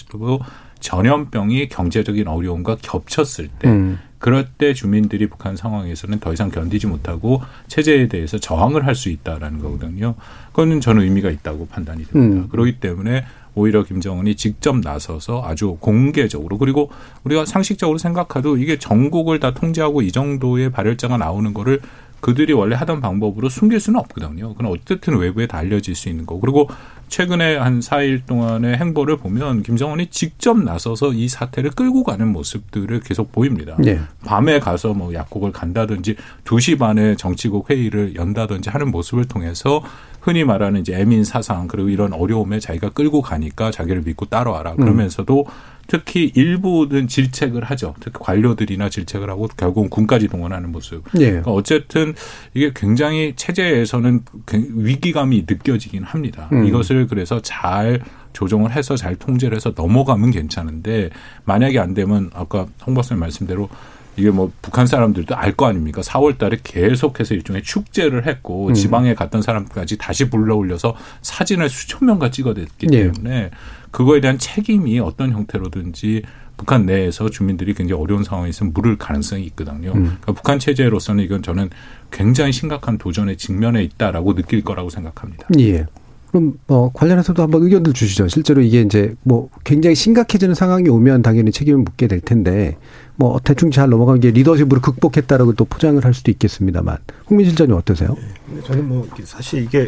[0.82, 4.00] 전염병이 경제적인 어려움과 겹쳤을 때 음.
[4.20, 9.60] 그럴 때 주민들이 북한 상황에서는 더 이상 견디지 못하고 체제에 대해서 저항을 할 수 있다라는
[9.60, 10.16] 거거든요.
[10.48, 12.44] 그거는 저는 의미가 있다고 판단이 됩니다.
[12.44, 12.50] 음.
[12.50, 13.24] 그렇기 때문에
[13.56, 16.92] 오히려 김정은이 직접 나서서 아주 공개적으로 그리고
[17.24, 21.80] 우리가 상식적으로 생각해도 이게 전국을 다 통제하고 이 정도의 발열자가 나오는 거를
[22.26, 24.50] 그들이 원래 하던 방법으로 숨길 수는 없거든요.
[24.56, 26.40] 그건 어쨌든 외부에 다 알려질 수 있는 거.
[26.40, 26.68] 그리고
[27.08, 33.32] 최근에 한 4일 동안의 행보를 보면 김정은이 직접 나서서 이 사태를 끌고 가는 모습들을 계속
[33.32, 33.76] 보입니다.
[33.78, 34.00] 네.
[34.26, 36.16] 밤에 가서 뭐 약국을 간다든지
[36.46, 39.84] 2시 반에 정치국 회의를 연다든지 하는 모습을 통해서
[40.26, 44.74] 흔히 말하는 이제 애민 사상 그리고 이런 어려움에 자기가 끌고 가니까 자기를 믿고 따라와라.
[44.74, 45.46] 그러면서도
[45.86, 47.94] 특히 일부는 질책을 하죠.
[48.00, 51.04] 특히 관료들이나 질책을 하고 결국은 군까지 동원하는 모습.
[51.20, 51.28] 예.
[51.30, 52.16] 그러니까 어쨌든
[52.56, 56.50] 이게 굉장히 체제에서는 위기감이 느껴지긴 합니다.
[56.54, 56.66] 음.
[56.66, 58.00] 이것을 그래서 잘
[58.34, 61.12] 조정을 해서 잘 통제를 해서 넘어가면 괜찮은데
[61.44, 63.70] 만약에 안 되면 아까 홍 박사님 말씀대로
[64.18, 66.02] 이게 뭐 북한 사람들도 알 거 아닙니까?
[66.02, 68.74] 4월 달에 계속해서 일종의 축제를 했고 음.
[68.74, 73.12] 지방에 갔던 사람까지 다시 불러올려서 사진을 수천 명과 찍어냈기 예.
[73.12, 73.52] 때문에
[73.92, 76.24] 그거에 대한 책임이 어떤 형태로든지
[76.58, 79.92] 북한 내에서 주민들이 굉장히 어려운 상황에 있으면 물을 가능성이 있거든요.
[79.92, 80.04] 음.
[80.04, 81.70] 그러니까 북한 체제로서는 이건 저는
[82.12, 85.48] 굉장히 심각한 도전에 직면해 있다라고 느낄 거라고 생각합니다.
[85.60, 85.86] 예.
[86.28, 88.28] 그럼 뭐 관련해서도 한번 의견들 주시죠.
[88.28, 92.78] 실제로 이게 이제 뭐 굉장히 심각해지는 상황이 오면 당연히 책임을 묻게 될 텐데
[93.18, 96.98] 뭐 대충 잘 넘어간 게 리더십으로 극복했다라고 또 포장을 할 수도 있겠습니다만
[97.30, 98.16] 홍민 실장님 어떠세요?
[98.46, 99.88] 근데 저는 뭐 사실 이게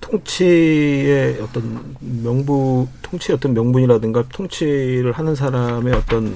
[0.00, 6.34] 통치의 어떤 명부 통치의 어떤 명분이라든가 통치를 하는 사람의 어떤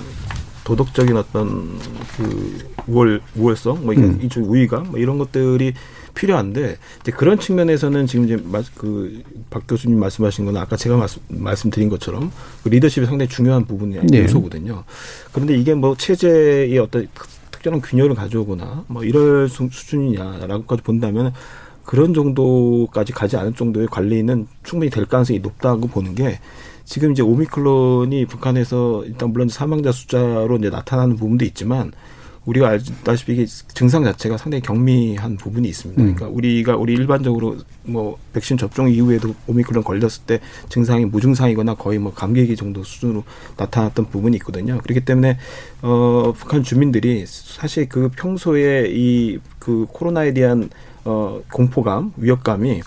[0.65, 1.79] 도덕적인 어떤
[2.17, 4.19] 그 우월 우월성 뭐 이게 음.
[4.21, 5.75] 일종 우위감 뭐 이런 것들이
[6.15, 8.37] 필요한데 이제 그런 측면에서는 지금 이제
[8.77, 12.31] 그박 교수님 말씀하신 거는 아까 제가 말씀, 말씀드린 것처럼
[12.63, 14.23] 그 리더십이 상당히 중요한 부분이 네.
[14.25, 14.85] 요소거든요.
[15.33, 21.33] 그런데 이게 뭐 체제의 어떤 특- 특정한 균열을 가져오거나 뭐 이럴 수- 수준이냐라고까지 본다면
[21.85, 26.39] 그런 정도까지 가지 않을 정도의 관리는 충분히 될 가능성이 높다고 보는 게
[26.85, 31.93] 지금 이제 오미클론이 북한에서 일단 물론 사망자 숫자로 이제 나타나는 부분도 있지만
[32.45, 36.03] 우리가 알다시피 이게 증상 자체가 상당히 경미한 부분이 있습니다.
[36.03, 36.15] 음.
[36.15, 42.13] 그러니까 우리가 우리 일반적으로 뭐 백신 접종 이후에도 오미크론 걸렸을 때 증상이 무증상이거나 거의 뭐
[42.13, 43.25] 감기기 정도 수준으로
[43.57, 44.79] 나타났던 부분이 있거든요.
[44.83, 45.39] 그렇기 때문에
[45.83, 50.71] 어 북한 주민들이 사실 그 평소에 이 그 코로나에 대한
[51.05, 52.81] 어 공포감, 위협감이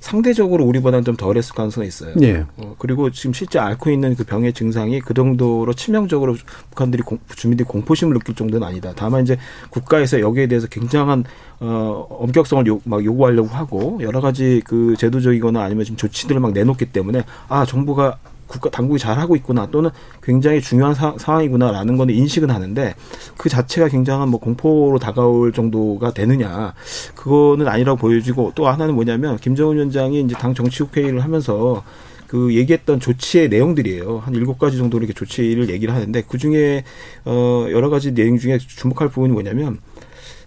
[0.00, 2.14] 상대적으로 우리보다는 좀 덜했을 가능성이 있어요.
[2.22, 2.44] 예.
[2.56, 6.36] 어, 그리고 지금 실제 앓고 있는 그 병의 증상이 그 정도로 치명적으로
[6.70, 8.92] 북한들이 공, 주민들이 공포심을 느낄 정도는 아니다.
[8.96, 9.38] 다만 이제
[9.70, 11.24] 국가에서 여기에 대해서 굉장한
[11.60, 16.86] 어, 엄격성을 요, 막 요구하려고 하고 여러 가지 그 제도적이거나 아니면 지금 조치들을 막 내놓기
[16.86, 18.18] 때문에 아 정부가
[18.50, 19.90] 국가 당국이 잘 하고 있구나 또는
[20.22, 22.94] 굉장히 중요한 사, 상황이구나라는 거는 인식은 하는데
[23.38, 26.74] 그 자체가 굉장한 뭐 공포로 다가올 정도가 되느냐
[27.14, 31.84] 그거는 아니라고 보여지고 또 하나는 뭐냐면 김정은 위원장이 이제 당 정치국회의를 하면서
[32.26, 34.18] 그 얘기했던 조치의 내용들이에요.
[34.18, 36.84] 한 일곱 가지 정도 이렇게 조치를 얘기를 하는데 그 중에
[37.24, 39.80] 어 여러 가지 내용 중에 주목할 부분이 뭐냐면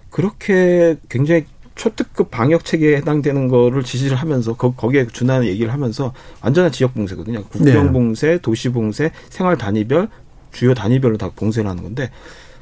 [0.10, 6.72] 그렇게 굉장히 초특급 방역 체계에 해당되는 거를 지시를 하면서 거, 거기에 준하는 얘기를 하면서 완전한
[6.72, 7.44] 지역 봉쇄거든요.
[7.46, 7.92] 국경 네.
[7.92, 10.10] 봉쇄, 도시 봉쇄, 생활 단위별,
[10.52, 12.12] 주요 단위별로 다 봉쇄를 하는 건데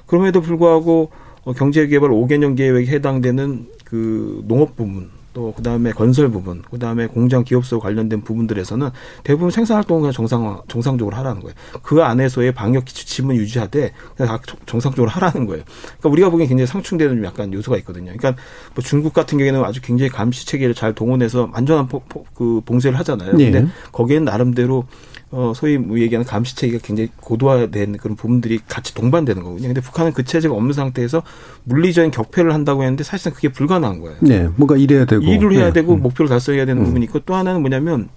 [0.05, 1.11] 그럼에도 불구하고
[1.43, 7.79] 어, 경제개발 5개년 계획에 해당되는 그 농업 부분 또 그다음에 건설 부분, 그다음에 공장 기업소
[7.79, 8.89] 관련된 부분들에서는
[9.23, 11.55] 대부분 생산 활동을 그냥 정상 정상적으로 하라는 거예요.
[11.81, 15.63] 그 안에서의 방역 지침은 유지하되 그냥 다 정상적으로 하라는 거예요.
[15.65, 18.13] 그러니까 우리가 보기엔 굉장히 상충되는 좀 약간 요소가 있거든요.
[18.17, 18.35] 그러니까
[18.75, 22.99] 뭐 중국 같은 경우에는 아주 굉장히 감시 체계를 잘 동원해서 완전한 포, 포, 그 봉쇄를
[22.99, 23.33] 하잖아요.
[23.39, 23.51] 예.
[23.51, 24.85] 근데 거기에는 나름대로
[25.31, 29.67] 어, 소위 뭐 얘기하는 감시 체계가 굉장히 고도화된 그런 부분들이 같이 동반되는 거거든요.
[29.69, 31.23] 근데 북한은 그 체제가 없는 상태에서
[31.63, 34.17] 물리적인 격패를 한다고 했는데 사실상 그게 불가능한 거예요.
[34.21, 35.73] 네, 뭔가 일해야 되고 일을 해야 네.
[35.73, 36.01] 되고 음.
[36.01, 36.85] 목표를 달성해야 되는 음.
[36.85, 38.09] 부분이 있고 또 하나는 뭐냐면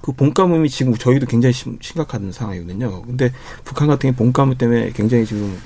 [0.00, 3.02] 그 본가뭄이 지금 저희도 굉장히 심, 심각한 상황이거든요.
[3.02, 3.32] 근데
[3.64, 5.56] 북한 같은 경우 본가뭄 때문에 굉장히 지금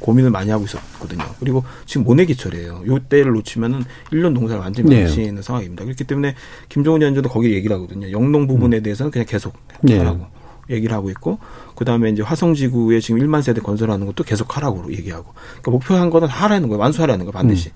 [0.00, 1.24] 고민을 많이 하고 있었거든요.
[1.40, 2.82] 그리고 지금 모내기철이에요.
[2.86, 5.04] 요 때를 놓치면은 1년 농사를 완전히 네.
[5.04, 5.84] 망치는 상황입니다.
[5.84, 6.34] 그렇기 때문에
[6.68, 8.10] 김정은 위원장도 거기 얘기를 하거든요.
[8.10, 9.98] 영농 부분에 대해서는 그냥 계속 네.
[9.98, 10.26] 하라고
[10.70, 11.38] 얘기를 하고 있고
[11.76, 16.68] 그다음에 이제 화성지구에 지금 1만 세대 건설하는 것도 계속 하라고 얘기하고 그러니까 목표한 거는 하라는
[16.68, 16.80] 거예요.
[16.80, 17.70] 완수하라는 거 반드시.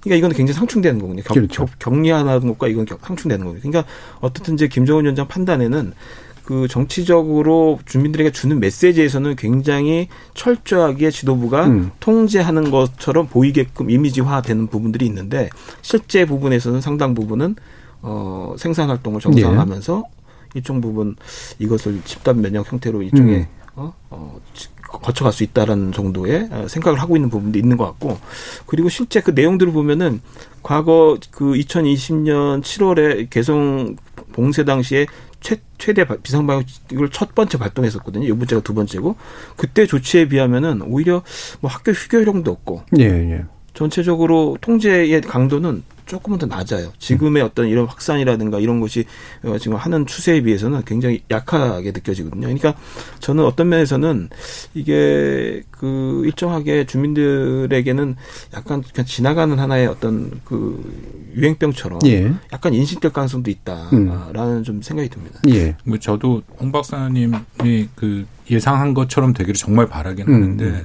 [0.00, 1.22] 그러니까 이거는 굉장히 상충되는 거거든요.
[1.24, 1.66] 격, 그렇죠.
[1.66, 3.70] 격- 격리하는 것과 이건 격- 상충되는 거거든요.
[3.72, 5.92] 그러니까 어떻든 이제 김정은 위원장 판단에는
[6.48, 11.90] 그 정치적으로 주민들에게 주는 메시지에서는 굉장히 철저하게 지도부가 음.
[12.00, 15.50] 통제하는 것처럼 보이게끔 이미지화되는 부분들이 있는데
[15.82, 17.54] 실제 부분에서는 상당 부분은
[18.00, 20.04] 어 생산 활동을 정상화하면서
[20.54, 21.16] 일정 부분
[21.58, 23.46] 이것을 집단 면역 형태로 일종의 음.
[23.76, 28.18] 어, 어, 지- 거쳐갈 수 있다라는 정도의 어, 생각을 하고 있는 부분도 있는 것 같고
[28.64, 30.22] 그리고 실제 그 내용들을 보면은
[30.62, 33.96] 과거 그 2020년 7월에 개성
[34.32, 35.06] 봉쇄 당시에
[35.40, 38.26] 최, 최대 바- 비상방역을 첫 번째 발동했었거든요.
[38.26, 39.16] 이 번째가 두 번째고
[39.56, 41.22] 그때 조치에 비하면은 오히려
[41.60, 43.44] 뭐 학교 휴교령도 없고 예, 예.
[43.74, 46.90] 전체적으로 통제의 강도는 조금은 더 낮아요.
[46.98, 49.04] 지금의 어떤 이런 확산이라든가 이런 것이
[49.44, 52.40] 어, 지금 하는 추세에 비해서는 굉장히 약하게 느껴지거든요.
[52.42, 52.74] 그러니까
[53.20, 54.30] 저는 어떤 면에서는
[54.74, 58.16] 이게 그 일정하게 주민들에게는
[58.54, 60.82] 약간 그냥 지나가는 하나의 어떤 그
[61.36, 62.32] 유행병처럼 예.
[62.52, 64.62] 약간 인식될 가능성도 있다라는 음.
[64.64, 65.40] 좀 생각이 듭니다.
[65.48, 65.76] 예.
[65.84, 70.34] 뭐 저도 홍 박사님이 그 예상한 것처럼 되기를 정말 바라긴 음.
[70.34, 70.82] 하는데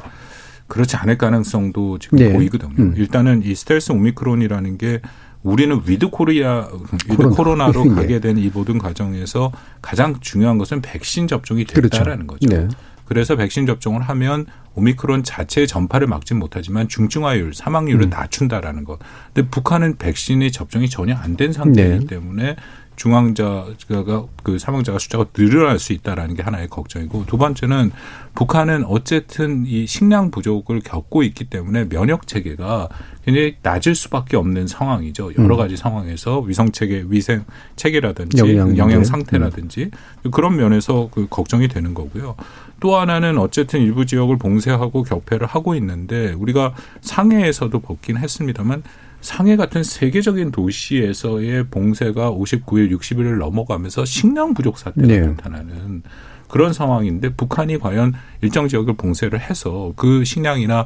[0.74, 2.34] 그렇지 않을 가능성도 지금 네.
[2.34, 2.74] 보이거든요.
[2.80, 2.94] 음.
[2.98, 5.02] 일단은 이 스텔스 오미크론이라는 게
[5.44, 6.68] 우리는 with Korea,
[7.10, 7.68] with 코로나.
[7.68, 7.90] 로 네.
[7.96, 9.52] 가게 된 이 모든 과정에서
[9.84, 12.48] 가장 중요한 것은 백신 접종이 됐다라는 그렇죠.
[12.48, 12.62] 거죠.
[12.62, 12.68] 네.
[13.06, 18.10] 그래서 백신 접종을 하면 오미크론 자체의 전파를 막지 못하지만 중증화율, 사망률을 음.
[18.10, 18.98] 낮춘다라는 것.
[19.34, 22.06] 근데 북한은 백신이 접종이 전혀 안 된 상태이기 네.
[22.08, 22.56] 때문에
[22.96, 27.92] 중환자가 그 사망자가 숫자가 늘어날 수 있다라는 게 하나의 걱정이고 두 번째는
[28.36, 32.90] 북한은 어쨌든 이 식량 부족을 겪고 있기 때문에 면역 체계가
[33.26, 35.32] 굉장히 낮을 수밖에 없는 상황이죠.
[35.38, 35.58] 여러 음.
[35.58, 35.78] 가지 음.
[35.78, 39.92] 상황에서 위성 체계, 위생 체계라든지 영양, 영양 상태라든지
[40.26, 40.32] 음.
[40.32, 42.36] 그런 면에서 그 걱정이 되는 거고요.
[42.80, 48.84] 또 하나는 어쨌든 일부 지역을 봉쇄하고 격폐를 하고 있는데 우리가 상해에서도 벗긴 했습니다만
[49.24, 55.22] 상해 같은 세계적인 도시에서의 봉쇄가 59일, 60일을 넘어가면서 식량 부족 사태가 네.
[55.22, 56.04] 나타나는
[56.50, 60.86] 그런 상황인데 북한이 과연 일정 지역을 봉쇄를 해서 그 식량이나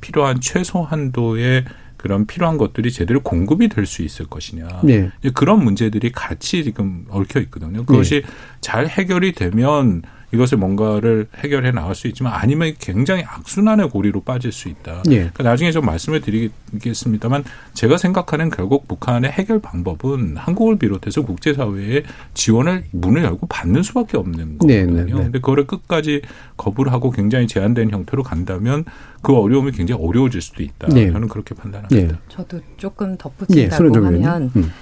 [0.00, 1.66] 필요한 최소 한도의
[1.98, 4.80] 그런 필요한 것들이 제대로 공급이 될 수 있을 것이냐.
[4.82, 5.10] 네.
[5.34, 7.84] 그런 문제들이 같이 지금 얽혀 있거든요.
[7.84, 8.28] 그것이 네.
[8.60, 10.02] 잘 해결이 되면
[10.34, 15.02] 이것을 뭔가를 해결해 나갈 수 있지만 아니면 굉장히 악순환의 고리로 빠질 수 있다.
[15.10, 15.16] 예.
[15.18, 22.02] 그러니까 나중에 좀 말씀을 드리겠습니다만 제가 생각하는 결국 북한의 해결 방법은 한국을 비롯해서 국제사회의
[22.34, 25.04] 지원을 문을 열고 받는 수밖에 없는 네, 네, 거거든요.
[25.04, 26.22] 네, 네, 근데 그거를 끝까지
[26.56, 28.84] 거부를 하고 굉장히 제한된 형태로 간다면
[29.22, 30.88] 그 어려움이 굉장히 어려워질 수도 있다.
[30.88, 31.10] 네.
[31.10, 32.12] 저는 그렇게 판단합니다.
[32.12, 32.18] 네.
[32.28, 34.72] 저도 조금 덧붙인다고 하면 음.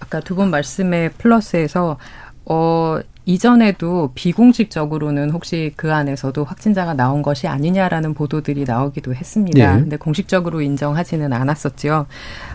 [0.00, 1.98] 아까 두 분 말씀에 플러스해서
[2.46, 9.74] 어 이전에도 비공식적으로는 혹시 그 안에서도 확진자가 나온 것이 아니냐라는 보도들이 나오기도 했습니다.
[9.74, 9.80] 네.
[9.82, 12.06] 근데 공식적으로 인정하지는 않았었죠.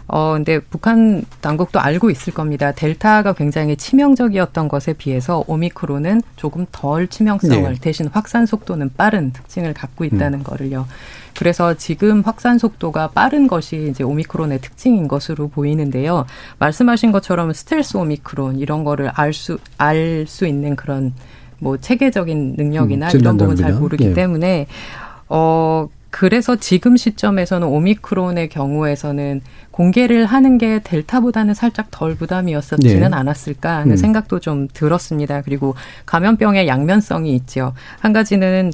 [0.08, 2.72] 어, 근데 북한 당국도 알고 있을 겁니다.
[2.72, 7.80] 델타가 굉장히 치명적이었던 것에 비해서 오미크론은 조금 덜 치명성을 네.
[7.80, 10.44] 대신 확산 속도는 빠른 특징을 갖고 있다는 음.
[10.44, 10.88] 거를요.
[11.38, 16.26] 그래서 지금 확산 속도가 빠른 것이 이제 오미크론의 특징인 것으로 보이는데요.
[16.60, 21.14] 말씀하신 것처럼 스텔스 오미크론 이런 거를 알 수 알 수 있는 그런
[21.60, 24.14] 뭐 체계적인 능력이나 음, 이런 부분 잘 모르기 예.
[24.14, 24.68] 때문에
[25.30, 33.18] 어 그래서 지금 시점에서는 오미크론의 경우에서는 공개를 하는 게 델타보다는 살짝 덜 부담이었었지는 네.
[33.18, 33.98] 않았을까 하는 음.
[33.98, 35.42] 생각도 좀 들었습니다.
[35.42, 35.74] 그리고
[36.06, 37.74] 감염병의 양면성이 있죠.
[38.00, 38.72] 한 가지는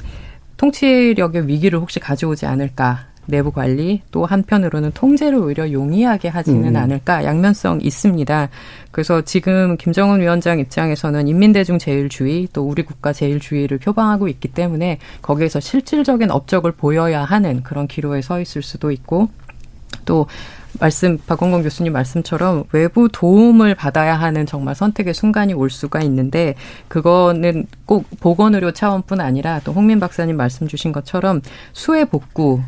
[0.58, 6.76] 통치력의 위기를 혹시 가져오지 않을까 내부 관리 또 한편으로는 통제를 오히려 용이하게 하지는 음.
[6.76, 8.48] 않을까 양면성 있습니다.
[8.90, 15.60] 그래서 지금 김정은 위원장 입장에서는 인민대중 제일주의 또 우리 국가 제일주의를 표방하고 있기 때문에 거기에서
[15.60, 19.28] 실질적인 업적을 보여야 하는 그런 기로에 서 있을 수도 있고
[20.04, 20.26] 또
[20.78, 26.54] 말씀 박원건 교수님 말씀처럼 외부 도움을 받아야 하는 정말 선택의 순간이 올 수가 있는데
[26.88, 32.60] 그거는 꼭 보건의료 차원뿐 아니라 또 홍민 박사님 말씀 주신 것처럼 수해 복구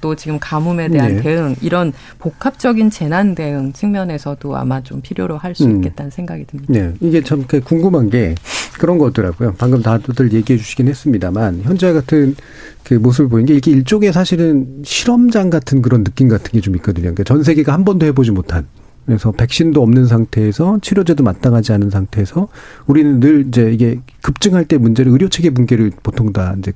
[0.00, 1.22] 또 지금 가뭄에 대한 네.
[1.22, 5.76] 대응 이런 복합적인 재난 대응 측면에서도 아마 좀 필요로 할수 음.
[5.76, 6.72] 있겠다는 생각이 듭니다.
[6.72, 8.34] 네, 이게 참 궁금한 게
[8.78, 9.54] 그런 거더라고요.
[9.56, 12.36] 방금 다들 얘기해 주시긴 했습니다만 현재 같은
[12.84, 17.02] 그 모습을 보이는 게 이게 일종의 사실은 실험장 같은 그런 느낌 같은 게 좀 있거든요.
[17.04, 18.66] 그러니까 전 세계가 한 번도 해보지 못한
[19.06, 22.48] 그래서 백신도 없는 상태에서 치료제도 마땅하지 않은 상태에서
[22.86, 26.72] 우리는 늘 이제 이게 급증할 때 문제를 의료 체계 붕괴를 보통 다 이제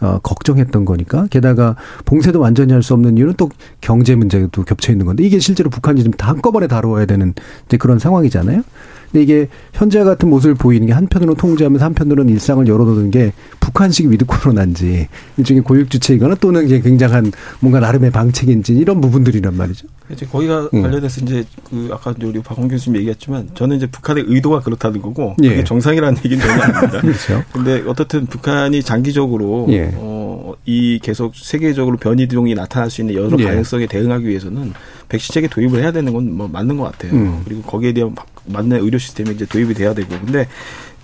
[0.00, 1.76] 어, 걱정했던 거니까 게다가
[2.06, 3.50] 봉쇄도 완전히 할 수 없는 이유는 또
[3.80, 7.34] 경제 문제도 겹쳐 있는 건데 이게 실제로 북한이 지금 다 한꺼번에 다뤄야 되는
[7.66, 8.62] 이제 그런 상황이잖아요.
[9.10, 14.24] 근데 이게 현재 같은 모습을 보이는 게 한편으로 통제하면서 한편으로는 일상을 열어놓는 게 북한식 with
[14.26, 19.86] 코로나인지 일종의 고육지책이거나 또는 이제 굉장한 뭔가 나름의 방책인지 이런 부분들이란 말이죠.
[20.10, 20.82] 이제 거기가 음.
[20.82, 25.50] 관련해서 이제 그 아까 우리 박원 교수님 얘기했지만 저는 이제 북한의 의도가 그렇다는 거고 예.
[25.50, 27.00] 그게 정상이라는 얘기는 전혀 아닙니다.
[27.02, 27.44] 그렇죠.
[27.52, 29.92] 근데 어떻든 북한이 장기적으로 예.
[29.94, 33.44] 어, 이 계속 세계적으로 변이종이 나타날 수 있는 여러 예.
[33.44, 34.72] 가능성에 대응하기 위해서는
[35.08, 37.12] 백신 체계 도입을 해야 되는 건 뭐 맞는 것 같아요.
[37.12, 37.42] 음.
[37.44, 38.14] 그리고 거기에 대한
[38.46, 40.46] 맞는 의료 시스템이 이제 도입이 돼야 되고 근데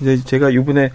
[0.00, 0.90] 이제 제가 이번에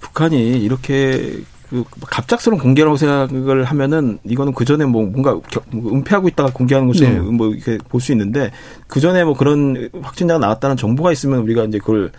[0.00, 1.38] 북한이 이렇게
[1.70, 5.38] 그 갑작스러운 공개라고 생각을 하면은 이거는 그 전에 뭐 뭔가
[5.70, 7.20] 뭐 은폐하고 있다가 공개하는 것처럼 네.
[7.20, 8.50] 뭐 이렇게 볼 수 있는데
[8.86, 12.12] 그 전에 뭐 그런 확진자가 나왔다는 정보가 있으면 우리가 이제 그걸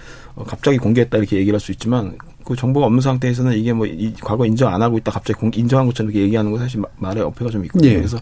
[0.48, 4.46] 갑자기 공개했다 이렇게 얘기를 할 수 있지만 그 정보가 없는 상태에서는 이게 뭐 이 과거
[4.46, 7.64] 인정 안 하고 있다 갑자기 공, 인정한 것처럼 이렇게 얘기하는 거 사실 말에 어폐가 좀
[7.66, 7.90] 있거든요.
[7.90, 7.96] 예.
[7.96, 8.18] 그래서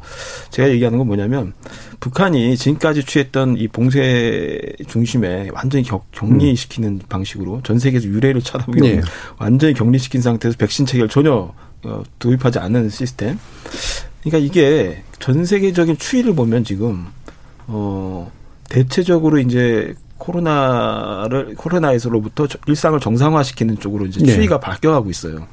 [0.50, 1.54] 제가 얘기하는 건 뭐냐면
[2.00, 9.02] 북한이 지금까지 취했던 이 봉쇄 중심에 완전히 격, 격리시키는 방식으로 전 세계에서 유례를 찾아보기 예.
[9.38, 11.54] 완전히 격리시킨 상태에서 백신 체계를 전혀
[11.84, 13.40] 어, 도입하지 않는 시스템.
[14.24, 17.08] 그러니까 이게 전 세계적인 추이를 보면 지금
[17.68, 18.32] 어
[18.70, 24.32] 대체적으로 이제 코로나를 코로나에서로부터 저- 일상을 정상화시키는 쪽으로 이제 네.
[24.34, 25.48] 추이가 바뀌어가고 있어요.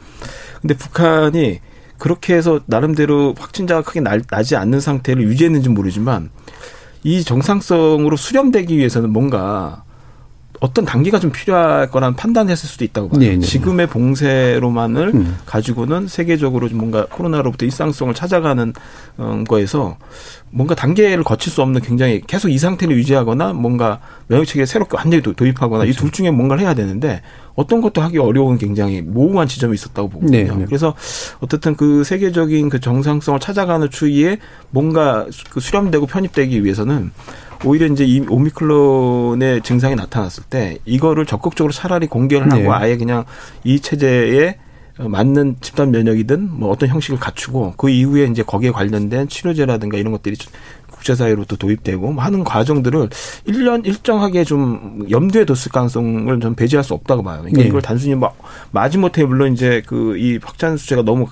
[0.61, 1.61] 근데 북한이
[1.99, 6.31] 그렇게 해서 나름대로 확진자가 크게 날- 나지 않는 상태를 유지했는지 모르지만
[7.03, 9.85] 이 정상성으로 수렴되기 위해서는 뭔가
[10.61, 13.21] 어떤 단계가 좀 필요할 거라는 판단했을 수도 있다고 봐요.
[13.21, 13.41] 네, 네.
[13.41, 15.37] 지금의 봉쇄로만을 음.
[15.47, 18.73] 가지고는 세계적으로 좀 뭔가 코로나로부터 일상성을 찾아가는
[19.19, 19.97] 어, 거에서
[20.51, 25.23] 뭔가 단계를 거칠 수 없는 굉장히 계속 이 상태를 유지하거나 뭔가 면역 체계를 새롭게 완전히
[25.23, 26.01] 도- 도입하거나 이 그렇죠.
[26.01, 27.23] 둘 중에 뭔가를 해야 되는데
[27.55, 30.31] 어떤 것도 하기 어려운 굉장히 모호한 지점이 있었다고 보거든요.
[30.39, 30.65] 네, 네.
[30.65, 30.95] 그래서
[31.41, 34.39] 어쨌든 그 세계적인 그 정상성을 찾아가는 추이에
[34.71, 37.11] 뭔가 수- 그 수렴되고 편입되기 위해서는
[37.65, 42.69] 오히려 이제 이 오미클론의 증상이 나타났을 때 이거를 적극적으로 차라리 공개를 하고 네.
[42.69, 43.25] 아예 그냥
[43.65, 44.57] 이 체제에
[44.99, 50.13] 어, 맞는 집단 면역이든 뭐 어떤 형식을 갖추고 그 이후에 이제 거기에 관련된 치료제라든가 이런
[50.13, 50.37] 것들이
[50.91, 53.09] 국제사회로도 도입되고 뭐 하는 과정들을
[53.45, 57.39] 일년 일정하게 좀 염두에 뒀을 가능성을 좀 배제할 수 없다고 봐요.
[57.39, 57.69] 그러니까 네.
[57.69, 58.37] 이걸 단순히 막
[58.73, 61.27] 마지못해 물론 이제 그 이 확산 수치가 너무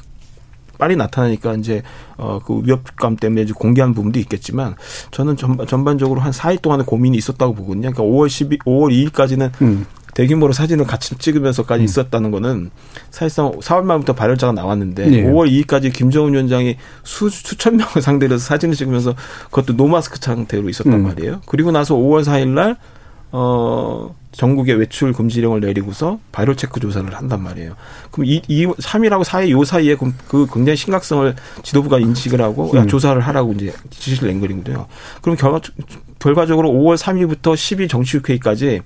[0.78, 1.82] 빨리 나타나니까 이제
[2.16, 4.74] 어그 위협감 때문에 이제 공개한 부분도 있겠지만
[5.10, 7.92] 저는 전, 전반적으로 한 4일 동안의 고민이 있었다고 보거든요.
[7.92, 9.86] 그러니까 5월 12, 5월 2일까지는 음.
[10.16, 12.70] 대규모로 사진을 같이 찍으면서까지 있었다는 거는
[13.10, 15.22] 사실상 4월 말부터 발열자가 나왔는데 네.
[15.24, 19.14] 5월 2일까지 김정은 위원장이 수, 수천 명을 상대로 해서 사진을 찍으면서
[19.50, 21.02] 그것도 no 마스크 상태로 있었단 음.
[21.02, 21.42] 말이에요.
[21.46, 22.76] 그리고 나서 5월 4일 날
[23.30, 27.74] 어, 전국에 외출 금지령을 내리고서 발열 체크 조사를 한단 말이에요.
[28.10, 32.82] 그럼 이, 이 3일하고 4일 요 사이에 그, 그 굉장히 심각성을 지도부가 인식을 하고 야,
[32.82, 32.88] 음.
[32.88, 34.86] 조사를 하라고 이제 지시를 낸 거거든요.
[35.22, 35.58] 그럼 결,
[36.18, 38.82] 결과적으로 5월 3일부터 10일 정치국회의까지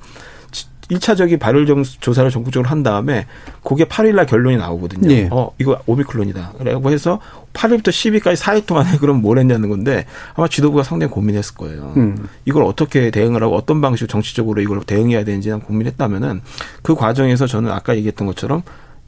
[0.91, 3.27] 1차적인 발열 정- 조사를 전국적으로 한 다음에
[3.63, 5.11] 그게 8일날 결론이 나오거든요.
[5.11, 5.29] 예.
[5.31, 6.55] 어, 이거 오미클론이다.
[6.61, 7.21] 라고 해서
[7.53, 11.93] 8일부터 10일까지 4일 동안에 그럼 뭘 했냐는 건데 아마 지도부가 상당히 고민했을 거예요.
[11.97, 12.29] 음.
[12.45, 16.41] 이걸 어떻게 대응을 하고 어떤 방식으로 정치적으로 이걸 대응해야 되는지 고민했다면은
[16.83, 18.63] 그 과정에서 저는 아까 얘기했던 것처럼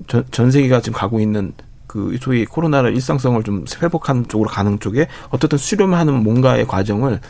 [0.08, 1.52] 전, 전 세계가 지금 가고 있는
[1.86, 7.20] 그 소위 코로나를 일상성을 좀 회복하는 쪽으로 가는 쪽에 어떻든 수렴하는 뭔가의 과정을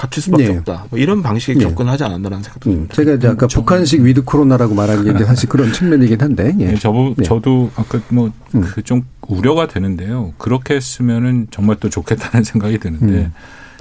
[0.00, 0.56] 갖출 수밖에 네.
[0.56, 0.86] 없다.
[0.88, 1.62] 뭐 이런 방식의 네.
[1.68, 2.94] 접근하지 않았나라는 생각도 음, 듭니다.
[2.94, 6.54] 제가 이제 아까 북한식 with 코로나라고 말한 게 이제 사실 그런 측면이긴 한데.
[6.58, 6.68] 예.
[6.68, 7.24] 네, 저도 네.
[7.24, 8.62] 저도 아까 뭐 음.
[8.62, 10.32] 그 좀 우려가 되는데요.
[10.38, 13.32] 그렇게 했으면은 정말 또 좋겠다는 생각이 드는데 음.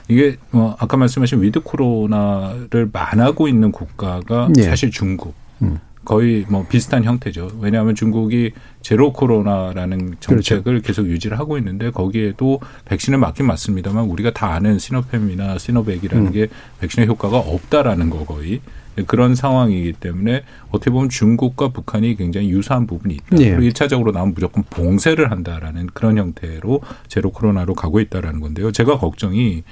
[0.09, 4.63] 이게 뭐 아까 말씀하신 with 코로나를 안 하고 있는 국가가 예.
[4.63, 5.33] 사실 중국.
[5.61, 5.79] 음.
[6.05, 7.51] 거의 뭐 비슷한 형태죠.
[7.59, 10.87] 왜냐하면 중국이 제로 코로나라는 정책을 그렇죠.
[10.87, 16.31] 계속 유지를 하고 있는데 거기에도 백신을 맞긴 맞습니다만 우리가 다 아는 시노팜이나 시노백이라는 음.
[16.31, 16.47] 게
[16.79, 18.61] 백신의 효과가 없다라는 거 거의
[19.07, 23.37] 그런 상황이기 때문에 어떻게 보면 중국과 북한이 굉장히 유사한 부분이 있다.
[23.39, 23.49] 예.
[23.51, 28.71] 그리고 일차적으로 나면 무조건 봉쇄를 한다라는 그런 형태로 제로 코로나로 가고 있다라는 건데요.
[28.71, 29.63] 제가 걱정이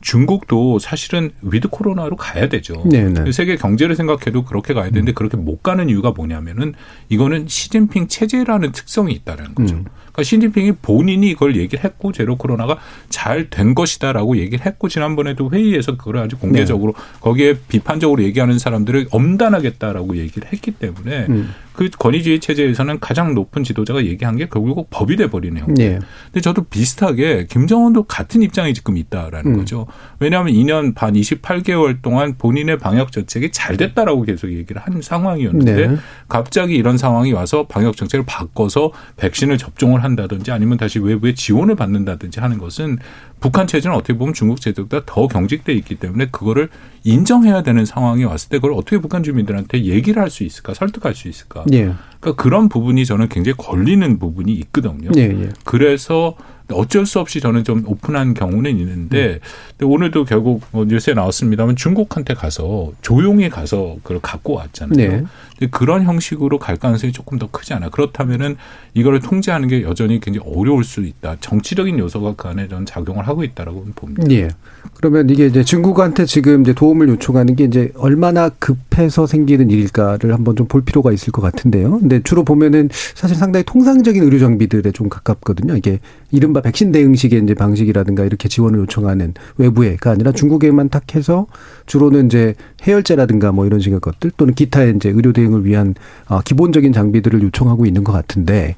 [0.00, 2.82] 중국도 사실은 with 코로나로 가야 되죠.
[2.86, 3.32] 네, 네.
[3.32, 6.74] 세계 경제를 생각해도 그렇게 가야 되는데 그렇게 못 가는 이유가 뭐냐면은
[7.08, 9.76] 이거는 시진핑 체제라는 특성이 있다는 거죠.
[9.76, 9.84] 음.
[10.20, 12.78] 그러니까 시진핑이 본인이 이걸 얘기를 했고 제로 코로나가
[13.08, 17.02] 잘 된 것이다라고 얘기를 했고 지난번에도 회의에서 그걸 아주 공개적으로 네.
[17.20, 21.50] 거기에 비판적으로 얘기하는 사람들을 엄단하겠다라고 얘기를 했기 때문에 음.
[21.72, 25.66] 그 권위주의 체제에서는 가장 높은 지도자가 얘기한 게 결국 법이 돼 버리네요.
[25.78, 25.98] 예.
[26.26, 29.56] 근데 저도 비슷하게 김정은도 같은 입장이 지금 있다라는 음.
[29.56, 29.86] 거죠.
[30.18, 35.96] 왜냐하면 2년 반 28개월 동안 본인의 방역 정책이 잘 됐다라고 계속 얘기를 한 상황이었는데 네.
[36.28, 41.74] 갑자기 이런 상황이 와서 방역 정책을 바꿔서 백신을 접종을 한 다든지 아니면 다시 외부의 지원을
[41.76, 42.98] 받는다든지 하는 것은
[43.40, 46.68] 북한 체제는 어떻게 보면 중국 체제보다 더 경직돼 있기 때문에 그거를
[47.04, 51.28] 인정해야 되는 상황이 왔을 때 그걸 어떻게 북한 주민들한테 얘기를 할 수 있을까 설득할 수
[51.28, 51.92] 있을까 예.
[52.20, 55.10] 그러니까 그런 부분이 저는 굉장히 걸리는 부분이 있거든요.
[55.16, 55.48] 예, 예.
[55.64, 56.36] 그래서
[56.72, 59.40] 어쩔 수 없이 저는 좀 오픈한 경우는 있는데
[59.76, 64.96] 근데 오늘도 결국 뭐 뉴스에 나왔습니다만 중국한테 가서 조용히 가서 그걸 갖고 왔잖아요.
[64.96, 65.24] 네.
[65.70, 67.90] 그런 형식으로 갈 가능성이 조금 더 크지 않아.
[67.90, 68.56] 그렇다면은
[68.94, 71.36] 이거를 통제하는 게 여전히 굉장히 어려울 수 있다.
[71.40, 74.24] 정치적인 요소가 그 안에 저는 작용을 하고 있다라고 봅니다.
[74.30, 74.48] 예.
[74.94, 80.56] 그러면 이게 이제 중국한테 지금 이제 도움을 요청하는 게 이제 얼마나 급해서 생기는 일일까를 한번
[80.56, 81.98] 좀 볼 필요가 있을 것 같은데요.
[81.98, 85.76] 근데 주로 보면은 사실 상당히 통상적인 의료 장비들에 좀 가깝거든요.
[85.76, 85.98] 이게
[86.30, 91.48] 이른바 백신 대응식의 이제 방식이라든가 이렇게 지원을 요청하는 외부에가 아니라 중국에만 탁 해서
[91.86, 92.54] 주로는 이제
[92.86, 95.94] 해열제라든가 뭐 이런 식의 것들 또는 기타의 이제 의료 대응 을 위한
[96.28, 98.76] 어, 기본적인 장비들을 요청하고 있는 것 같은데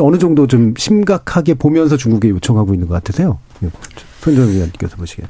[0.00, 3.38] 어느 정도 좀 심각하게 보면서 중국에 요청하고 있는 것 같으세요?
[4.20, 5.24] 손정 의원님께서 보시기에.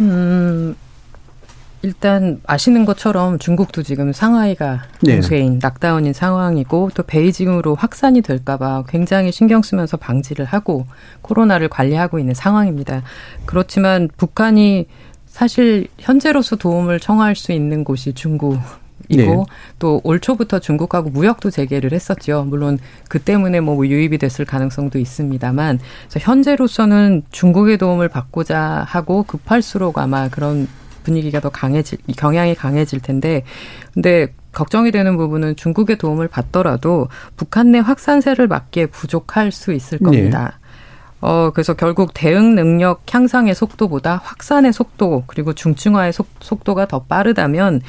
[0.00, 0.74] 음,
[1.82, 5.58] 일단 아시는 것처럼 중국도 지금 상하이가 공세인 네.
[5.62, 10.86] 락다운인 상황이고 또 베이징으로 확산이 될까봐 굉장히 신경 쓰면서 방지를 하고
[11.22, 13.02] 코로나를 관리하고 있는 상황입니다.
[13.46, 14.86] 그렇지만 북한이
[15.26, 18.58] 사실 현재로서 도움을 청할 수 있는 곳이 중국.
[19.08, 19.44] 이고 네.
[19.78, 22.44] 또올 초부터 중국하고 무역도 재개를 했었죠.
[22.46, 22.78] 물론
[23.08, 25.78] 그 때문에 뭐 유입이 됐을 가능성도 있습니다만
[26.18, 30.68] 현재로서는 중국의 도움을 받고자 하고 급할수록 아마 그런
[31.02, 33.42] 분위기가 더 강해질 경향이 강해질 텐데
[33.94, 40.54] 근데 걱정이 되는 부분은 중국의 도움을 받더라도 북한 내 확산세를 막기에 부족할 수 있을 겁니다.
[40.54, 40.60] 네.
[41.20, 47.82] 어, 그래서 결국 대응 능력 향상의 속도보다 확산의 속도, 그리고 중증화의 속, 속도가 더 빠르다면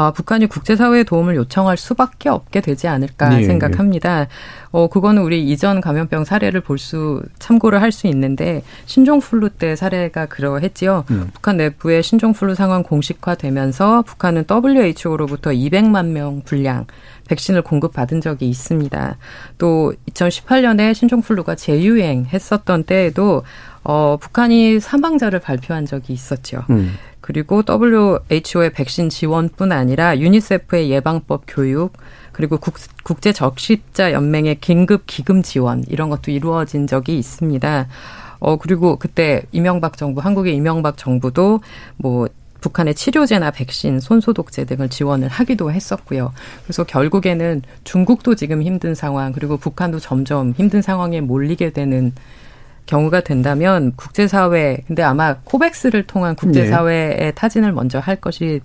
[0.00, 4.20] 아, 북한이 국제사회의 도움을 요청할 수밖에 없게 되지 않을까 네, 생각합니다.
[4.20, 4.28] 네.
[4.70, 10.26] 어, 그거는 우리 이전 감염병 사례를 볼 수, 참고를 할 수 있는데, 신종플루 때 사례가
[10.26, 11.04] 그러했지요.
[11.10, 11.30] 음.
[11.32, 16.86] 북한 내부의 신종플루 상황 공식화되면서 북한은 WHO로부터 200만 명 분량
[17.28, 19.16] 백신을 공급받은 적이 있습니다.
[19.58, 23.42] 또 2018년에 신종플루가 재유행했었던 때에도
[23.90, 26.62] 어, 북한이 사망자를 발표한 적이 있었죠.
[26.68, 26.92] 음.
[27.22, 31.94] 그리고 WHO의 백신 지원뿐 아니라 유니세프의 예방법 교육,
[32.32, 37.88] 그리고 국, 국제 적십자 연맹의 긴급 기금 지원 이런 것도 이루어진 적이 있습니다.
[38.40, 41.60] 어 그리고 그때 이명박 정부 한국의 이명박 정부도
[41.96, 42.28] 뭐
[42.60, 46.34] 북한의 치료제나 백신, 손소독제 등을 지원을 하기도 했었고요.
[46.64, 52.12] 그래서 결국에는 중국도 지금 힘든 상황, 그리고 북한도 점점 힘든 상황에 몰리게 되는
[52.88, 57.30] 경우가 된다면 국제사회 근데 아마 코백스를 통한 국제사회의 네.
[57.30, 58.60] 타진을 먼저 할 것이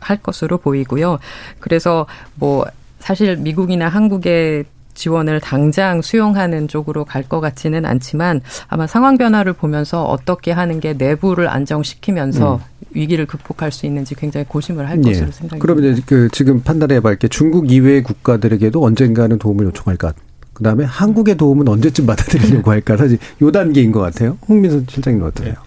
[0.00, 1.18] 할 것으로 보이고요.
[1.60, 2.66] 그래서 뭐
[3.00, 10.04] 사실 미국이나 한국의 지원을 당장 수용하는 쪽으로 갈 것 같지는 않지만 아마 상황 변화를 보면서
[10.04, 12.86] 어떻게 하는 게 내부를 안정시키면서 음.
[12.90, 15.10] 위기를 극복할 수 있는지 굉장히 고심을 할 네.
[15.10, 15.58] 것으로 생각합니다.
[15.58, 20.12] 그러면 그 지금 판단해 볼게 중국 이외의 국가들에게도 언젠가는 도움을 요청할까?
[20.54, 22.96] 그다음에 한국의 도움은 언제쯤 받아들이려고 할까?
[22.96, 24.38] 사실 요 단계인 것 같아요.
[24.48, 25.52] 홍민선 실장님 어떠세요?
[25.54, 25.58] 네.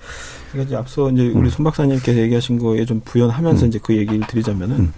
[0.51, 1.49] 그러니까 이제 앞서 이제 우리 음.
[1.49, 3.67] 손 박사님께서 얘기하신 거에 좀 부연하면서 음.
[3.67, 4.93] 이제 그 얘기를 드리자면은 음.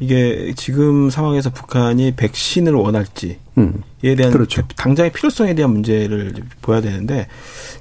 [0.00, 3.82] 이게 지금 상황에서 북한이 백신을 원할지에 음.
[4.00, 4.62] 대한 그렇죠.
[4.76, 7.28] 당장의 필요성에 대한 문제를 보야 되는데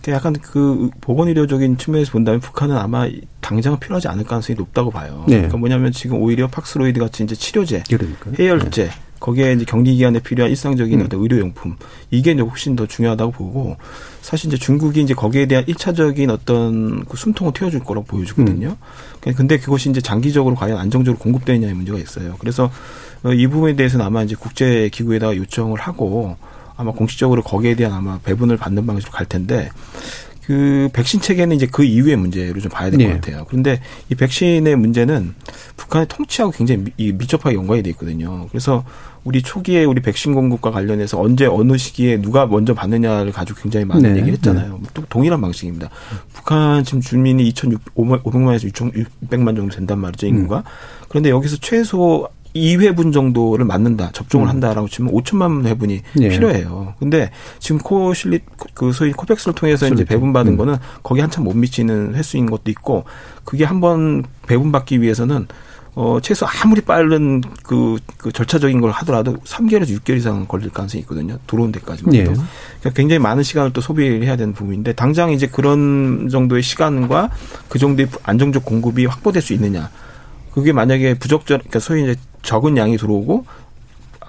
[0.10, 3.08] 약간 그 보건의료적인 측면에서 본다면 북한은 아마
[3.40, 5.24] 당장은 필요하지 않을 가능성이 높다고 봐요.
[5.28, 5.38] 네.
[5.38, 8.36] 그러니까 뭐냐면 지금 오히려 팍스로이드 같이 이제 치료제, 그러니까요.
[8.38, 8.92] 해열제 네.
[9.22, 11.06] 거기에 이제 격리 기간에 필요한 일상적인 음.
[11.06, 11.78] 어떤 의료용품
[12.10, 13.78] 이게 이제 훨씬 더 중요하다고 보고
[14.22, 18.76] 사실 이제 중국이 이제 거기에 대한 일차적인 어떤 그 숨통을 틔워줄 거라고 보여주거든요.
[19.26, 19.34] 음.
[19.38, 22.36] 근데 그것이 이제 장기적으로 과연 안정적으로 공급되느냐의 문제가 있어요.
[22.40, 22.70] 그래서
[23.24, 26.36] 어, 이 부분에 대해서는 아마 이제 국제 기구에다가 요청을 하고
[26.76, 29.70] 아마 공식적으로 거기에 대한 아마 배분을 받는 방식으로 갈 텐데
[30.46, 33.14] 그 백신 체계는 이제 그 이후의 문제로 좀 봐야 될것 네.
[33.14, 33.46] 같아요.
[33.48, 35.36] 그런데 이 백신의 문제는
[35.78, 38.48] 북한의 통치하고 굉장히 미, 밀접하게 연관이 돼 있거든요.
[38.50, 38.84] 그래서
[39.24, 44.02] 우리 초기에 우리 백신 공급과 관련해서 언제 어느 시기에 누가 먼저 받느냐를 가지고 굉장히 많은
[44.02, 44.10] 네.
[44.20, 44.80] 얘기를 했잖아요.
[44.82, 44.90] 네.
[44.94, 45.90] 또 동일한 방식입니다.
[46.34, 50.58] 북한 지금 주민이 2,600만에서 6,600만 정도 된단 말이죠, 인구가.
[50.58, 50.64] 음.
[51.08, 54.50] 그런데 여기서 최소 2회분 정도를 맞는다, 접종을 음.
[54.50, 56.30] 한다라고 치면 5천만 회분이 네.
[56.30, 56.96] 필요해요.
[57.00, 58.40] 근데 지금 코실리,
[58.74, 60.58] 그 소위 코백스를 통해서 이제 배분받은 음.
[60.58, 63.06] 거는 거기 한참 못 미치는 횟수인 것도 있고,
[63.44, 65.48] 그게 한번 배분받기 위해서는
[65.94, 71.38] 어, 최소 아무리 빠른 그, 그 절차적인 걸 하더라도 3개월에서 6개월 이상 걸릴 가능성이 있거든요.
[71.48, 72.24] 들어온 데까지만 예.
[72.24, 77.30] 그러니까 굉장히 많은 시간을 또 소비를 해야 되는 부분인데 당장 이제 그런 정도의 시간과
[77.68, 79.90] 그 정도의 안정적 공급이 확보될 수 있느냐.
[80.54, 83.46] 그게 만약에 부적절, 그러니까 소위 이제 적은 양이 들어오고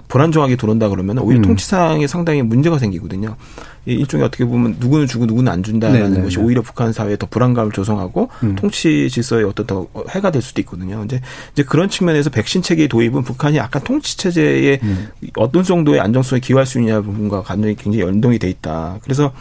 [0.08, 1.42] 불안정하게 들어온다 그러면 오히려 음.
[1.42, 3.36] 통치상에 상당히 문제가 생기거든요.
[3.85, 6.16] 일종의 어떻게 보면 누구는 주고 누구는 안 준다라는 네네.
[6.18, 6.43] 네, 것이 네.
[6.43, 8.55] 오히려 북한 사회에 더 불안감을 조성하고 음.
[8.55, 11.03] 통치 질서에 어떤 더 해가 될 수도 있거든요.
[11.05, 11.20] 이제
[11.53, 15.09] 이제 그런 측면에서 백신 체계 도입은 북한이 약간 통치 체제에 음.
[15.37, 18.99] 어떤 정도의 안정성에 기여할 수 있냐 부분과 관련이 굉장히 연동이 돼 있다.
[19.03, 19.33] 그래서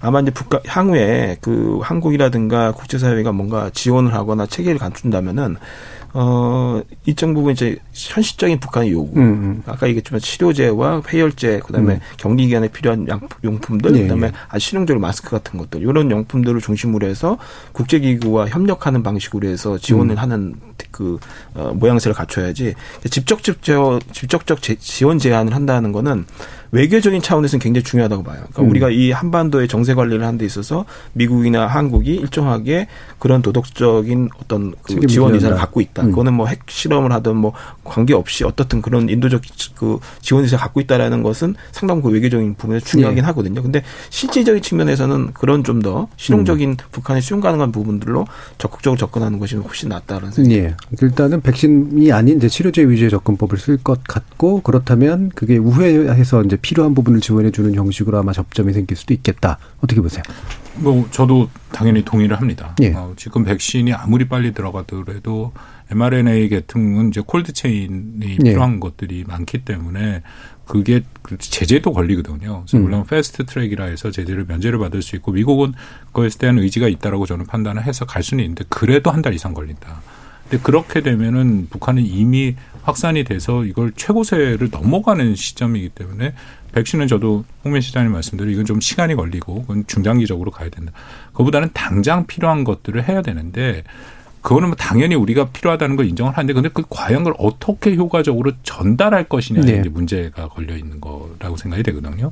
[0.00, 5.56] 아마 이제 북한 향후에 그 한국이라든가 국제사회가 뭔가 지원을 하거나 체계를 갖춘다면은
[6.18, 9.20] 어, 일정 부분 이제 현실적인 북한의 요구.
[9.20, 9.62] 음, 음.
[9.66, 12.00] 아까 얘기했지만 치료제와 회열제, 그 다음에 음.
[12.16, 13.06] 격리 기간에 필요한
[13.44, 14.32] 용품들, 네, 그 다음에 네.
[14.48, 17.36] 아주 실용적으로 마스크 같은 것들, 이런 용품들을 중심으로 해서
[17.72, 20.18] 국제기구와 협력하는 방식으로 해서 지원을 음.
[20.18, 20.54] 하는
[20.90, 21.18] 그,
[21.52, 22.74] 어, 모양새를 갖춰야지
[23.10, 23.58] 직접적,
[24.12, 26.24] 직접적 지원 제한을 한다는 거는
[26.72, 28.36] 외교적인 차원에서는 굉장히 중요하다고 봐요.
[28.38, 28.70] 그러니까 음.
[28.70, 32.88] 우리가 이 한반도의 정세 관리를 하는 데 있어서 미국이나 한국이 일정하게
[33.18, 36.02] 그런 도덕적인 어떤 그 지원 의사를 갖고 있다.
[36.02, 36.10] 음.
[36.10, 37.52] 그거는 뭐 핵실험을 하든 뭐
[37.84, 39.42] 관계없이 어떻든 그런 인도적
[39.76, 43.26] 그 지원 의사를 갖고 있다라는 것은 상당 그 외교적인 부분에서 중요하긴 네.
[43.26, 43.62] 하거든요.
[43.62, 46.76] 근데 실질적인 측면에서는 그런 좀 더 실용적인 음.
[46.92, 48.26] 북한의 수용 가능한 부분들로
[48.58, 50.60] 적극적으로 접근하는 것이 훨씬 낫다는 생각이.
[50.60, 50.74] 네.
[51.02, 56.94] 일단은 백신이 아닌 이제 치료제 위주의 접근법을 쓸 것 같고 그렇다면 그게 우회해서 이제 필요한
[56.94, 59.58] 부분을 지원해 주는 형식으로 아마 접점이 생길 수도 있겠다.
[59.78, 60.22] 어떻게 보세요?
[60.76, 62.74] 뭐 저도 당연히 동의를 합니다.
[62.82, 62.92] 예.
[62.92, 65.52] 어, 지금 백신이 아무리 빨리 들어가더라도
[65.90, 68.36] mRNA 계통은 이제 cold chain이 예.
[68.36, 70.22] 필요한 것들이 많기 때문에
[70.66, 72.64] 그게 그 제재도 걸리거든요.
[72.66, 72.82] 그래서 음.
[72.82, 75.72] 물론 fast track이라 해서 제재를 면제를 받을 수 있고 미국은
[76.12, 80.02] 그것에 대한 의지가 있다라고 저는 판단을 해서 갈 수는 있는데 그래도 한 달 이상 걸린다.
[80.48, 82.54] 근데 그렇게 되면은 북한은 이미
[82.86, 86.34] 확산이 돼서 이걸 최고세를 넘어가는 시점이기 때문에
[86.70, 90.92] 백신은 저도 홍민 시장님 말씀대로 이건 좀 시간이 걸리고 그건 중장기적으로 가야 된다.
[91.32, 93.82] 그보다는 당장 필요한 것들을 해야 되는데
[94.40, 99.24] 그거는 뭐 당연히 우리가 필요하다는 걸 인정을 하는데 근데 그 과연 그걸 어떻게 효과적으로 전달할
[99.24, 99.80] 것이냐에 네.
[99.80, 102.30] 이제 문제가 걸려 있는 거라고 생각이 되거든요.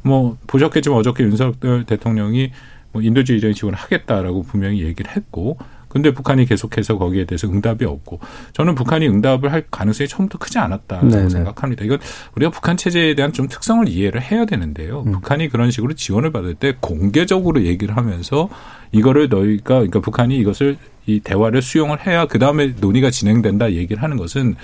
[0.00, 2.52] 뭐 보셨겠지만 어저께 윤석열 대통령이
[2.92, 5.58] 뭐 인도주의적인 지원을 하겠다라고 분명히 얘기를 했고
[5.90, 8.20] 근데 북한이 계속해서 거기에 대해서 응답이 없고
[8.52, 11.28] 저는 북한이 응답을 할 가능성이 처음부터 크지 않았다고 네네.
[11.28, 11.84] 생각합니다.
[11.84, 11.98] 이건
[12.36, 15.02] 우리가 북한 체제에 대한 좀 특성을 이해를 해야 되는데요.
[15.06, 15.12] 음.
[15.12, 18.48] 북한이 그런 식으로 지원을 받을 때 공개적으로 얘기를 하면서
[18.92, 24.16] 이거를 너희가 그러니까 북한이 이것을 이 대화를 수용을 해야 그 다음에 논의가 진행된다 얘기를 하는
[24.16, 24.54] 것은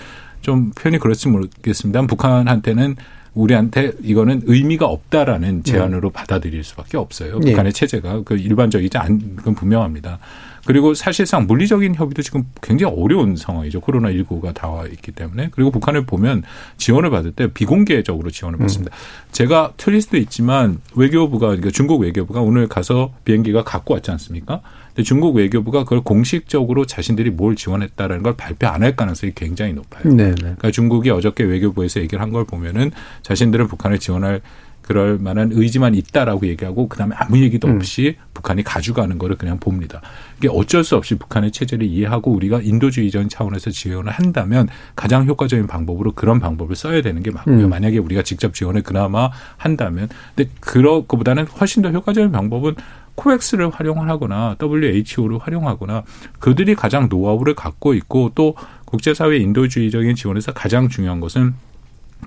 [0.43, 2.03] 좀 표현이 그렇지 모르겠습니다.
[2.03, 2.95] 북한한테는
[3.35, 6.13] 우리한테 이거는 의미가 없다라는 제안으로 네.
[6.13, 7.39] 받아들일 수밖에 없어요.
[7.41, 7.51] 네.
[7.51, 10.19] 북한의 체제가 그 일반적이지 않은 건 분명합니다.
[10.67, 13.81] 그리고 사실상 물리적인 협의도 지금 굉장히 어려운 상황이죠.
[13.81, 15.49] 코로나19가 다와 있기 때문에.
[15.53, 16.43] 그리고 북한을 보면
[16.77, 18.95] 지원을 받을 때 비공개적으로 지원을 받습니다.
[18.95, 19.31] 음.
[19.33, 24.61] 제가 틀릴 수도 있지만 외교부가, 그러니까 중국 외교부가 오늘 가서 비행기가 갖고 왔지 않습니까?
[24.89, 30.05] 근데 중국 외교부가 그걸 공식적으로 자신들이 뭘 지원했다라는 걸 발표 안 할 가능성이 굉장히 높아요.
[30.05, 30.31] 네네.
[30.31, 30.35] 네.
[30.41, 32.91] 그러니까 중국이 어저께 외교부에서 얘기를 한 걸 보면은
[33.23, 34.41] 자신들은 북한을 지원할
[34.87, 37.77] 그럴 만한 의지만 있다라고 얘기하고 그다음에 아무 얘기도 음.
[37.77, 38.25] 없이 음.
[38.35, 40.01] 북한이 가져가는 거를 그냥 봅니다.
[40.39, 46.13] 이게 어쩔 수 없이 북한의 체제를 이해하고 우리가 인도주의적인 차원에서 지원을 한다면 가장 효과적인 방법으로
[46.13, 47.65] 그런 방법을 써야 되는 게 맞고요.
[47.65, 47.69] 음.
[47.69, 52.75] 만약에 우리가 직접 지원을 그나마 한다면 근데 그런 것보다는 훨씬 더 효과적인 방법은
[53.17, 56.05] 코엑스를 활용을 하거나 WHO를 활용하거나
[56.39, 61.55] 그들이 가장 노하우를 갖고 있고 또 국제사회 인도주의적인 지원에서 가장 중요한 것은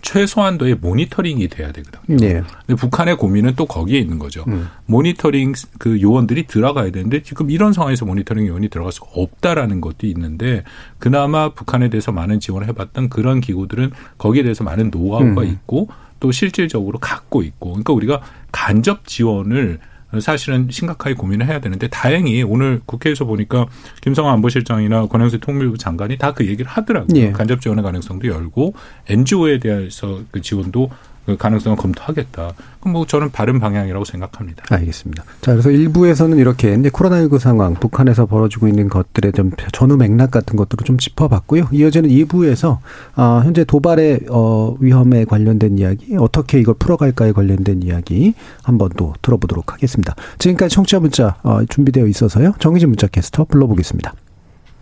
[0.02, 2.18] 최소한도의 모니터링이 돼야 되거든요.
[2.18, 2.42] 네.
[2.66, 4.44] 근데 북한의 고민은 또 거기에 있는 거죠.
[4.48, 4.68] 음.
[4.86, 10.64] 모니터링 그 요원들이 들어가야 되는데 지금 이런 상황에서 모니터링 요원이 들어갈 수가 없다라는 것도 있는데
[10.98, 15.48] 그나마 북한에 대해서 많은 지원을 해봤던 그런 기구들은 거기에 대해서 많은 노하우가 음.
[15.48, 15.90] 있고
[16.20, 18.22] 또 실질적으로 갖고 있고 그러니까 우리가
[18.52, 19.80] 간접 지원을
[20.20, 23.68] 사실은 심각하게 고민을 해야 되는데 다행히 오늘 국회에서 보니까
[24.02, 27.20] 김성환 안보실장이나 권영세 통일부 장관이 다 그 얘기를 하더라고요.
[27.20, 27.32] 예.
[27.32, 28.74] 간접 지원의 가능성도 열고
[29.10, 30.90] NGO에 대해서 그 지원도
[31.26, 32.54] 그 가능성을 검토하겠다.
[32.80, 34.64] 그럼 뭐 저는 바른 방향이라고 생각합니다.
[34.70, 35.24] 알겠습니다.
[35.42, 40.56] 자, 그래서 일부에서는 이렇게 이제 코로나19 상황, 북한에서 벌어지고 있는 것들의 좀 전후 맥락 같은
[40.56, 41.70] 것들을 좀 짚어봤고요.
[41.72, 42.80] 이어지는 2부에서
[43.16, 49.74] 어, 현재 도발의 어, 위험에 관련된 이야기, 어떻게 이걸 풀어갈까에 관련된 이야기 한번 또 들어보도록
[49.74, 50.16] 하겠습니다.
[50.40, 52.54] 지금까지 청취자 문자 어, 준비되어 있어서요.
[52.60, 54.14] 정희진 문자 캐스터 불러보겠습니다.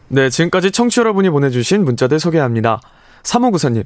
[0.10, 2.80] 네, 지금까지 청취 여러분이 보내주신 문자들 소개합니다.
[3.24, 3.86] 3호구사님.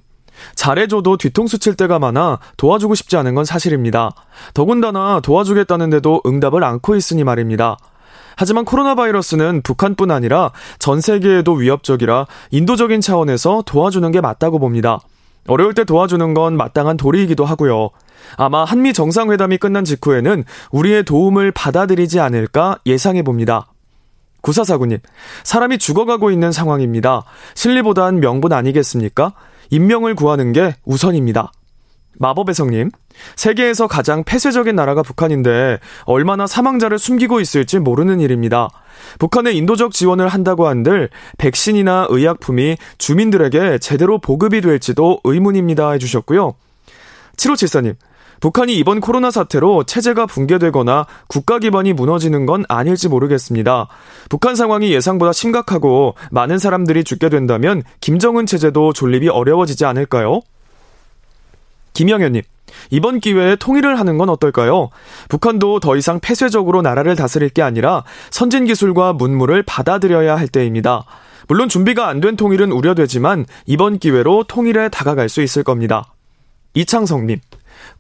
[0.56, 4.12] 잘해줘도 뒤통수 칠 때가 많아 도와주고 싶지 않은 건 사실입니다.
[4.54, 7.78] 더군다나 도와주겠다는데도 응답을 않고 있으니 말입니다.
[8.36, 15.00] 하지만 코로나 바이러스는 북한뿐 아니라 전 세계에도 위협적이라 인도적인 차원에서 도와주는 게 맞다고 봅니다.
[15.48, 17.89] 어려울 때 도와주는 건 마땅한 도리이기도 하고요.
[18.38, 23.68] 아마 한미 정상회담이 끝난 직후에는 우리의 도움을 받아들이지 않을까 예상해 봅니다.
[24.42, 25.00] 구사사구님,
[25.44, 27.24] 사람이 죽어가고 있는 상황입니다.
[27.54, 29.34] 실리보단 명분 아니겠습니까?
[29.72, 31.51] 인명을 구하는 게 우선입니다.
[32.19, 32.91] 마법의 성님,
[33.36, 38.69] 세계에서 가장 폐쇄적인 나라가 북한인데 얼마나 사망자를 숨기고 있을지 모르는 일입니다.
[39.17, 46.53] 북한에 인도적 지원을 한다고 한들 백신이나 의약품이 주민들에게 제대로 보급이 될지도 의문입니다 해주셨고요.
[47.38, 47.95] 7574님,
[48.42, 53.88] 북한이 이번 코로나 사태로 체제가 붕괴되거나 국가 기반이 무너지는 건 아닐지 모르겠습니다.
[54.30, 60.42] 북한 상황이 예상보다 심각하고 많은 사람들이 죽게 된다면 김정은 체제도 존립이 어려워지지 않을까요?
[61.94, 62.42] 김영현님,
[62.89, 64.89] 이번 기회에 통일을 하는 건 어떨까요?
[65.30, 71.06] 북한도 더 이상 폐쇄적으로 나라를 다스릴 게 아니라 선진 기술과 문물을 받아들여야 할 때입니다.
[71.48, 76.14] 물론 준비가 안 된 통일은 우려되지만 이번 기회로 통일에 다가갈 수 있을 겁니다.
[76.74, 77.39] 이창성님,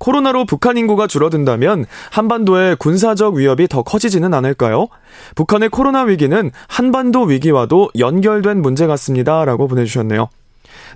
[0.01, 4.87] 코로나로 북한 인구가 줄어든다면 한반도의 군사적 위협이 더 커지지는 않을까요?
[5.35, 9.45] 북한의 코로나 위기는 한반도 위기와도 연결된 문제 같습니다.
[9.45, 10.29] 라고 보내주셨네요.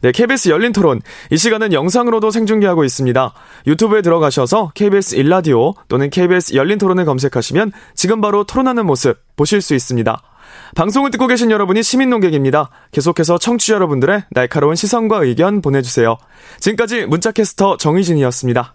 [0.02, 1.02] 네, KBS 열린 토론.
[1.30, 3.34] 이 시간은 영상으로도 생중계하고 있습니다.
[3.68, 9.76] 유튜브에 들어가셔서 KBS 일라디오 또는 KBS 열린 토론을 검색하시면 지금 바로 토론하는 모습 보실 수
[9.76, 10.20] 있습니다.
[10.76, 12.72] 방송을 듣고 계신 여러분이 시민 농객입니다.
[12.92, 16.18] 계속해서 청취자 여러분들의 날카로운 시선과 의견 보내주세요.
[16.60, 18.75] 지금까지 문자캐스터 정희진이었습니다.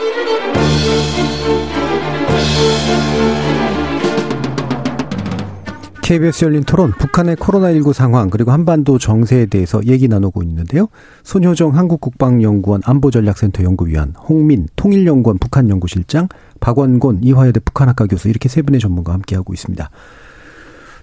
[6.11, 10.89] KBS 열린 토론, 북한의 코로나19 상황, 그리고 한반도 정세에 대해서 얘기 나누고 있는데요.
[11.23, 16.27] 손효정 한국국방연구원 안보전략센터 연구위원, 홍민 통일연구원 북한연구실장,
[16.59, 19.89] 박원곤 이화여대 북한학과 교수, 이렇게 세 분의 전문가와 함께하고 있습니다.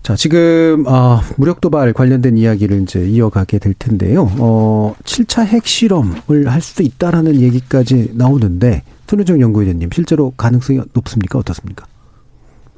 [0.03, 4.30] 자, 지금, 아, 무력 도발 관련된 이야기를 이제 이어가게 될 텐데요.
[4.38, 11.38] 어, 7차 핵실험을 할 수도 있다라는 얘기까지 나오는데, 손효정 연구위원님, 실제로 가능성이 높습니까?
[11.38, 11.86] 어떻습니까?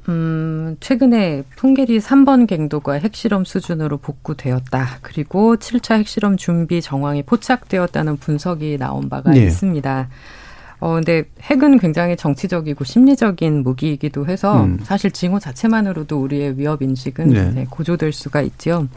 [0.09, 4.99] 음, 최근에 풍계리 3번 갱도가 핵실험 수준으로 복구되었다.
[5.01, 9.43] 그리고 7차 핵실험 준비 정황이 포착되었다는 분석이 나온 바가 네.
[9.43, 10.09] 있습니다.
[10.79, 14.79] 어, 근데 핵은 굉장히 정치적이고 심리적인 무기이기도 해서 음.
[14.81, 17.51] 사실 징후 자체만으로도 우리의 위협 인식은 네.
[17.51, 18.87] 네, 고조될 수가 있죠.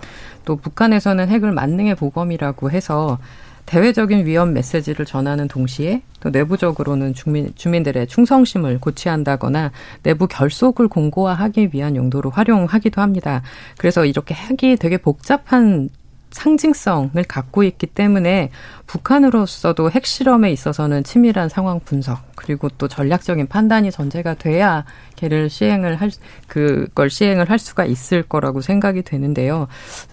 [0.46, 3.18] 또 북한에서는 핵을 만능의 보검이라고 해서
[3.66, 11.96] 대외적인 위험 메시지를 전하는 동시에 또 내부적으로는 주민, 주민들의 충성심을 고취한다거나 내부 결속을 공고화하기 위한
[11.96, 13.42] 용도로 활용하기도 합니다.
[13.78, 15.88] 그래서 이렇게 핵이 되게 복잡한
[16.34, 18.50] 상징성을 갖고 있기 때문에
[18.88, 26.10] 북한으로서도 핵실험에 있어서는 치밀한 상황 분석 그리고 또 전략적인 판단이 전제가 돼야 걔를 시행을 할
[26.48, 29.68] 그걸 시행을 할 수가 있을 거라고 생각이 되는데요.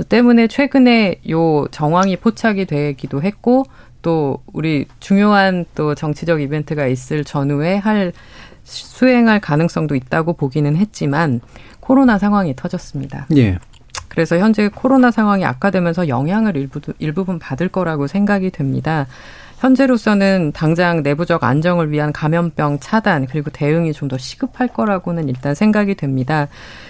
[0.09, 3.65] 때문에 최근에 요 정황이 포착이 되기도 했고
[4.03, 8.13] 또 우리 중요한 또 정치적 이벤트가 있을 전후에 할
[8.63, 11.41] 수행할 가능성도 있다고 보기는 했지만
[11.79, 13.25] 코로나 상황이 터졌습니다.
[13.35, 13.57] 예.
[14.07, 19.07] 그래서 현재 코로나 상황이 악화되면서 영향을 일부, 일부분 받을 거라고 생각이 됩니다.
[19.59, 25.95] 현재로서는 당장 내부적 안정을 위한 감염병 차단 그리고 대응이 좀 더 시급할 거라고는 일단 생각이
[25.95, 26.47] 됩니다.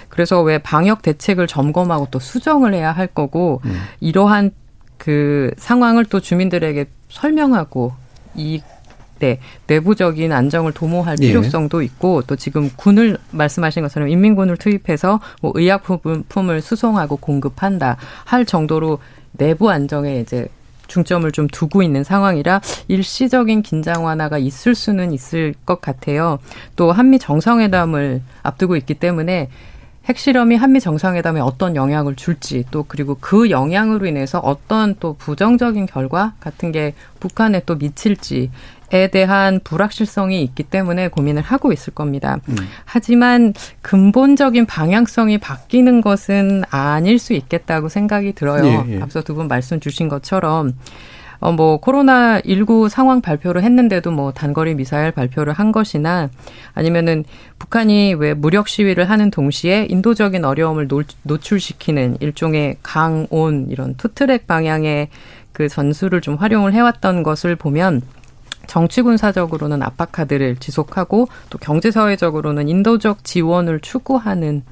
[0.10, 3.80] 그래서 왜 방역 대책을 점검하고 또 수정을 해야 할 거고 음.
[3.99, 4.52] 이러한
[4.97, 7.93] 그 상황을 또 주민들에게 설명하고
[8.36, 8.62] 이
[9.22, 11.28] 네, 내부적인 안정을 도모할 예.
[11.28, 11.86] 필요성도 예.
[11.86, 18.97] 있고 또 지금 군을 말씀하신 것처럼 인민군을 투입해서 뭐 의약품을 수송하고 공급한다 할 정도로
[19.34, 20.47] 내부 안정에 이제
[20.88, 26.39] 중점을 좀 두고 있는 상황이라 일시적인 긴장 완화가 있을 수는 있을 것 같아요.
[26.76, 29.49] 또 한미 정상회담을 앞두고 있기 때문에
[30.05, 36.34] 핵실험이 한미 정상회담에 어떤 영향을 줄지 또 그리고 그 영향으로 인해서 어떤 또 부정적인 결과
[36.39, 38.49] 같은 게 북한에 또 미칠지 에
[39.07, 42.37] 대한 불확실성이 있기 때문에 고민을 하고 있을 겁니다.
[42.49, 42.55] 음.
[42.85, 48.85] 하지만 근본적인 방향성이 바뀌는 것은 아닐 수 있겠다고 생각이 들어요.
[48.87, 49.01] 예, 예.
[49.01, 50.73] 앞서 두 분 말씀 주신 것처럼
[51.41, 56.29] 어, 뭐, 코로나19 상황 발표를 했는데도 뭐, 단거리 미사일 발표를 한 것이나
[56.75, 57.23] 아니면은
[57.57, 64.45] 북한이 왜 무력 시위를 하는 동시에 인도적인 어려움을 노, 노출시키는 일종의 강온 이런 two track
[64.45, 65.07] 방향의
[65.51, 68.01] 그 전술을 좀 활용을 해왔던 것을 보면
[68.72, 74.63] 정치 군사적으로는 압박 카드를 지속하고 또 경제 사회적으로는 인도적 지원을 추구하는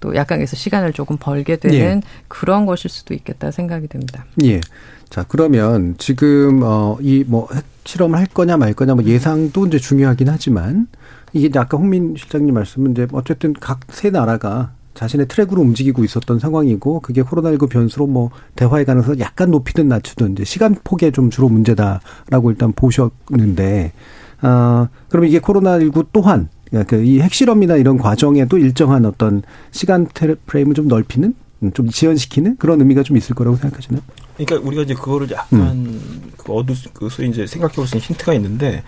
[0.00, 2.00] 또 약간에서 시간을 조금 벌게 되는 예.
[2.26, 4.24] 그런 것일 수도 있겠다 생각이 됩니다.
[4.42, 4.60] 예.
[5.08, 7.48] 자 그러면 지금 어 이뭐
[7.84, 10.88] 실험을 할 거냐 말 거냐 뭐 예상도 이제 중요하긴 하지만
[11.32, 17.00] 이게 아까 홍민 실장님 말씀은 이제 어쨌든 각 세 나라가 자신의 트랙으로 움직이고 있었던 상황이고
[17.00, 22.50] 그게 코로나19 변수로 뭐 대화의 가능성을 약간 높이든 낮추든 이제 시간 폭에 좀 주로 문제다라고
[22.50, 23.92] 일단 보셨는데
[24.40, 30.06] 아 그러면 이게 코로나19 또한 그러니까 이 핵실험이나 이런 과정에도 일정한 어떤 시간
[30.46, 31.34] 프레임을 좀 넓히는
[31.72, 34.02] 좀 지연시키는 그런 의미가 좀 있을 거라고 생각하시나요?
[34.36, 36.32] 그러니까 우리가 이제 그거를 약간 음.
[36.36, 38.82] 그 어두 그 소위 이제 생각해 볼 수 있는 힌트가 있는데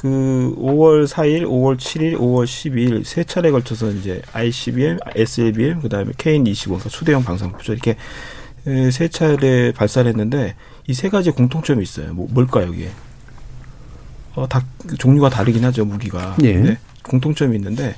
[0.00, 6.88] 그 5월 4일, 5월 7일, 5월 12일 세 차례 걸쳐서 이제 ICBM, SLBM, 그다음에 KN25
[6.88, 7.96] 초대형 방사포죠 이렇게
[8.92, 10.54] 세 차례 발사를 했는데
[10.86, 12.14] 이 세 가지 공통점이 있어요.
[12.14, 12.90] 뭐 뭘까요, 이게?
[14.36, 14.64] 어, 다
[14.98, 16.36] 종류가 다르긴 하죠, 무기가.
[16.44, 16.52] 예.
[16.54, 16.78] 네.
[17.02, 17.96] 공통점이 있는데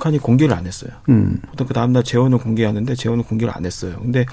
[0.00, 0.90] 북한이 공개를 안 했어요.
[1.10, 1.40] 음.
[1.50, 3.98] 보통 그 다음날 재원을 공개하는데 재원을 공개를 안 했어요.
[4.00, 4.24] 근데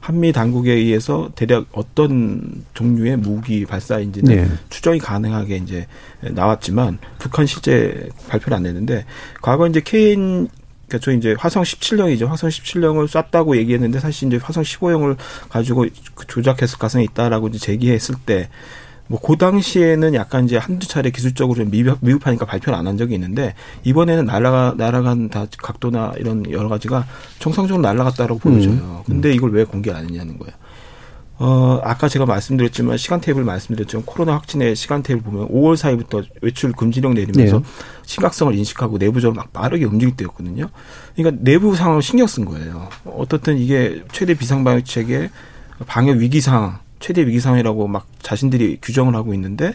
[0.00, 4.48] 한미 당국에 의해서 대략 어떤 종류의 무기 발사인지는 네.
[4.70, 5.86] 추정이 가능하게 이제
[6.20, 9.04] 나왔지만 북한 실제 발표를 안 했는데
[9.42, 10.48] 과거 이제 KN
[10.86, 12.26] 그러니까 저 이제 화성 17형이죠.
[12.26, 15.16] 화성 17형을 쐈다고 얘기했는데 사실 이제 화성 15형을
[15.48, 18.48] 가지고 그 조작했을 가능성이 있다라고 이제 제기했을 때
[19.08, 23.14] 뭐, 그 당시에는 약간 이제 한두 차례 기술적으로 좀 미흡, 미흡하니까 발표를 안 한 적이
[23.14, 23.54] 있는데,
[23.84, 27.06] 이번에는 날아가, 날아간 다 각도나 이런 여러 가지가
[27.38, 28.72] 정상적으로 날아갔다라고 보여져요.
[28.72, 29.02] 음.
[29.06, 30.52] 근데 이걸 왜 공개 안 했냐는 거예요.
[31.38, 36.72] 어, 아까 제가 말씀드렸지만, 시간 테이블 말씀드렸지만, 코로나 확진의 시간 테이블 보면 5월 사이부터 외출
[36.72, 37.64] 금지령 내리면서 네.
[38.06, 40.68] 심각성을 인식하고 내부적으로 막 빠르게 움직일 때였거든요.
[41.14, 42.88] 그러니까 내부 상황을 신경 쓴 거예요.
[43.04, 45.28] 어떻든 이게 최대 비상방역 체계,
[45.86, 49.72] 방역 위기 상황, 최대 위기 상황이라고 막 자신들이 규정을 하고 있는데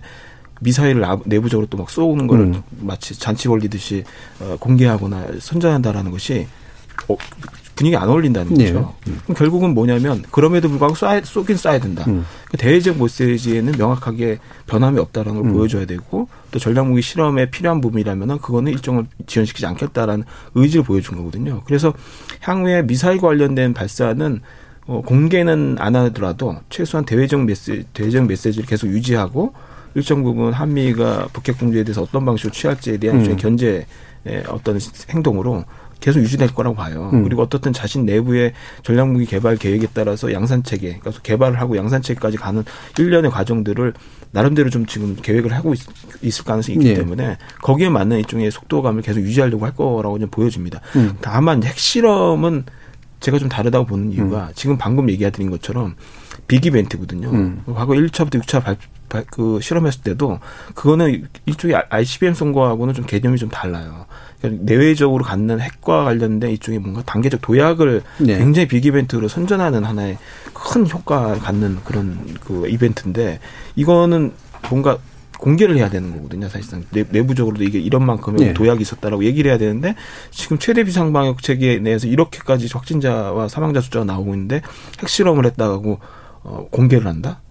[0.60, 2.62] 미사일을 아- 내부적으로 또 막 쏘는 거를 음.
[2.82, 4.04] 마치 잔치 벌리듯이
[4.42, 6.46] 어, 공개하거나 선전한다라는 것이
[7.08, 7.16] 어,
[7.74, 8.66] 분위기 안 어울린다는 네.
[8.74, 8.94] 거죠.
[9.24, 12.04] 그럼 결국은 뭐냐면 그럼에도 불구하고 쏴, 쏘긴 쏴야 된다.
[12.10, 12.26] 음.
[12.52, 15.54] 그 대외적 메시지에는 명확하게 변함이 없다는 걸 음.
[15.54, 21.64] 보여줘야 되고 또 전략무기 실험에 필요한 부분이라면 그거는 일정을 지연시키지 않겠다라는 의지를 보여준 거거든요.
[21.66, 21.94] 그래서
[22.42, 24.42] 향후에 미사일 관련된 발사는
[24.88, 29.54] 어, 공개는 안 하더라도 최소한 대외적 메시지, 대외적 메시지를 계속 유지하고
[29.94, 33.36] 일정 부분 한미가 북핵 공조에 대해서 어떤 방식으로 취할지에 대한 음.
[33.36, 33.86] 견제의
[34.48, 34.80] 어떤
[35.10, 35.66] 행동으로
[36.00, 37.12] 계속 유지될 거라고 봐요.
[37.14, 37.24] 음.
[37.24, 38.54] 그리고 어떻든 자신 내부의
[38.84, 42.64] 전략무기 개발 계획에 따라서 양산 체계, 그러니까 개발을 하고 양산 체계까지 가는
[42.98, 43.94] 일련의 과정들을
[44.32, 46.94] 나름대로 좀 지금 계획을 하고 있, 을 가능성이 있기 예.
[46.96, 50.82] 때문에 거기에 맞는 일종의 속도감을 계속 유지하려고 할 거라고 좀 보여집니다.
[50.96, 51.14] 음.
[51.22, 52.66] 다만 핵실험은
[53.22, 55.96] 제가 좀 다르다고 보는 이유가 지금 방금 얘기해드린 것처럼
[56.48, 57.30] 빅 이벤트거든요.
[57.30, 57.62] 음.
[57.66, 58.76] 과거 1차부터 6차 발,
[59.08, 60.40] 발, 그 실험했을 때도
[60.74, 64.06] 그거는 일종의 ICBM 선거하고는 좀 개념이 좀 달라요.
[64.40, 68.38] 그러니까 내외적으로 갖는 핵과 관련된 일종의 뭔가 단계적 도약을 네.
[68.38, 70.18] 굉장히 빅 이벤트로 선전하는 하나의
[70.54, 73.40] 큰 효과를 갖는 그런 그 이벤트인데
[73.76, 74.34] 이거는
[74.70, 74.98] 뭔가
[75.42, 76.48] 공개를 해야 되는 거거든요.
[76.48, 78.54] 사실상 내, 내부적으로도 이게 이런 만큼의 네.
[78.54, 79.96] 도약이 있었다라고 얘기를 해야 되는데
[80.30, 84.62] 지금 최대 비상 방역 체계 내에서 이렇게까지 확진자와 사망자 숫자가 나오고 있는데
[85.00, 86.00] 핵실험을 했다고
[86.44, 87.42] 어, 공개를 한다?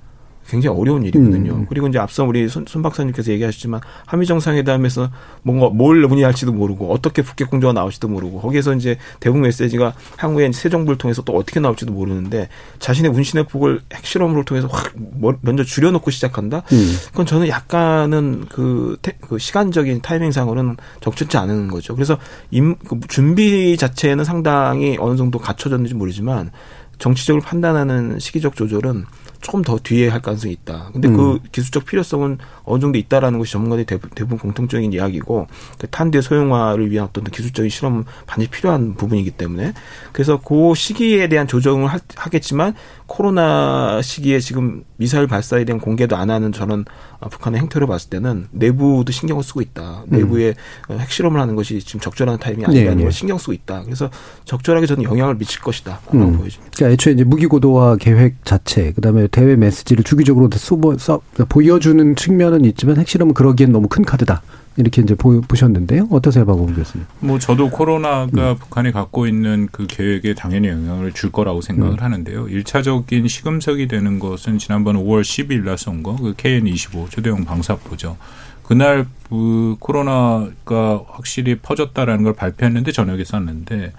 [0.50, 1.52] 굉장히 어려운 일이거든요.
[1.52, 1.66] 음.
[1.68, 5.10] 그리고 이제 앞서 우리 손, 손 박사님께서 얘기하셨지만 한미 정상회담에서
[5.42, 10.68] 뭔가 뭘 문의할지도 모르고 어떻게 북핵 공조가 나올지도 모르고 거기에서 이제 대북 메시지가 향후에 새
[10.68, 12.48] 정부를 통해서 또 어떻게 나올지도 모르는데
[12.80, 16.62] 자신의 운신의 폭을 핵실험으로 통해서 확 머- 먼저 줄여놓고 시작한다.
[16.72, 16.96] 음.
[17.12, 21.94] 그건 저는 약간은 그, 태- 그 시간적인 타이밍상으로는 적절치 않은 거죠.
[21.94, 22.18] 그래서
[22.50, 26.50] 임, 그 준비 자체는 상당히 어느 정도 갖춰졌는지 모르지만
[26.98, 29.04] 정치적으로 판단하는 시기적 조절은
[29.40, 30.90] 조금 더 뒤에 할 가능성이 있다.
[30.92, 31.40] 근데 그 음.
[31.52, 32.38] 기술적 필요성은
[32.70, 35.46] 어느 정도 있다라는 것이 전문가들이 대부분, 대부분 공통적인 이야기고
[35.78, 39.72] 그 탄두의 소형화를 위한 어떤 기술적인 실험 반드시 필요한 부분이기 때문에
[40.12, 42.74] 그래서 그 시기에 대한 조정을 하, 하겠지만
[43.06, 46.84] 코로나 시기에 지금 미사일 발사에 대한 공개도 안 하는 저는
[47.18, 50.04] 어, 북한의 행태를 봤을 때는 내부도 신경을 쓰고 있다.
[50.06, 50.54] 내부에
[50.88, 53.02] 어, 핵실험을 하는 것이 지금 적절한 타이밍이 네, 아니라는 네.
[53.02, 53.82] 걸 신경 쓰고 있다.
[53.82, 54.10] 그래서
[54.44, 56.38] 적절하게 저는 영향을 미칠 것이다 라고 음.
[56.38, 56.70] 보여집니다.
[56.76, 62.59] 그러니까 애초에 이제 무기 고도화 계획 자체, 그다음에 대외 메시지를 주기적으로 쏘보, 써, 보여주는 측면은
[62.68, 64.42] 있지만 핵실험은 그러기엔 너무 큰 카드다.
[64.76, 66.06] 이렇게 이제 보, 보셨는데요.
[66.10, 67.06] 어떠세요, 박원 교수님?
[67.18, 72.02] 뭐 저도 코로나가 북한이 갖고 있는 그 계획에 당연히 영향을 줄 거라고 생각을 음.
[72.02, 72.48] 하는데요.
[72.48, 78.16] 일차적인 시금석이 되는 것은 지난번 5월 10일 날 쏜 거, 그 KN25 초대형 방사포죠.
[78.62, 83.92] 그날 그 코로나가 확실히 퍼졌다라는 걸 발표했는데 저녁에 쐈는데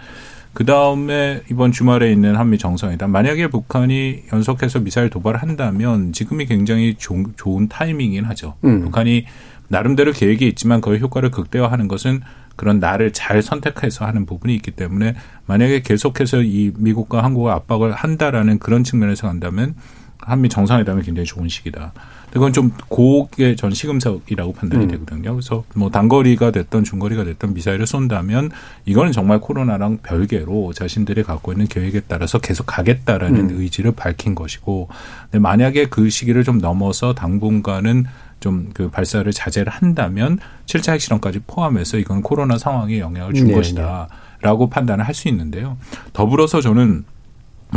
[0.53, 6.95] 그 다음에 이번 주말에 있는 한미 정상회담 만약에 북한이 연속해서 미사일 도발을 한다면 지금이 굉장히
[6.95, 8.55] 조, 좋은 타이밍이긴 하죠.
[8.65, 8.81] 음.
[8.81, 9.25] 북한이
[9.69, 12.21] 나름대로 계획이 있지만 그 효과를 극대화하는 것은
[12.57, 18.59] 그런 날을 잘 선택해서 하는 부분이 있기 때문에 만약에 계속해서 이 미국과 한국을 압박을 한다라는
[18.59, 19.75] 그런 측면에서 간다면
[20.19, 21.93] 한미 정상회담이 굉장히 좋은 시기다.
[22.31, 24.89] 그건 좀 고의 전 시금석이라고 판단이 음.
[24.89, 25.33] 되거든요.
[25.33, 28.51] 그래서 뭐 단거리가 됐던 중거리가 됐던 미사일을 쏜다면
[28.85, 33.59] 이거는 정말 코로나랑 별개로 자신들이 갖고 있는 계획에 따라서 계속 가겠다라는 음.
[33.59, 34.87] 의지를 밝힌 것이고
[35.23, 38.05] 근데 만약에 그 시기를 좀 넘어서 당분간은
[38.39, 45.05] 좀그 발사를 자제를 한다면 7차 핵실험까지 포함해서 이건 코로나 상황에 영향을 준 네, 것이다라고 판단을
[45.05, 45.77] 할 수 있는데요.
[46.13, 47.03] 더불어서 저는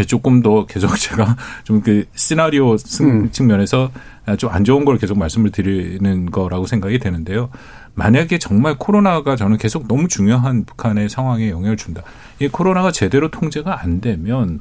[0.02, 3.30] 조금 더 계속 제가 좀 그 시나리오 승- 음.
[3.30, 3.90] 측면에서
[4.38, 7.50] 좀 안 좋은 걸 계속 말씀을 드리는 거라고 생각이 되는데요.
[7.94, 12.02] 만약에 정말 코로나가 저는 계속 너무 중요한 북한의 상황에 영향을 준다.
[12.40, 14.60] 이 코로나가 제대로 통제가 안 되면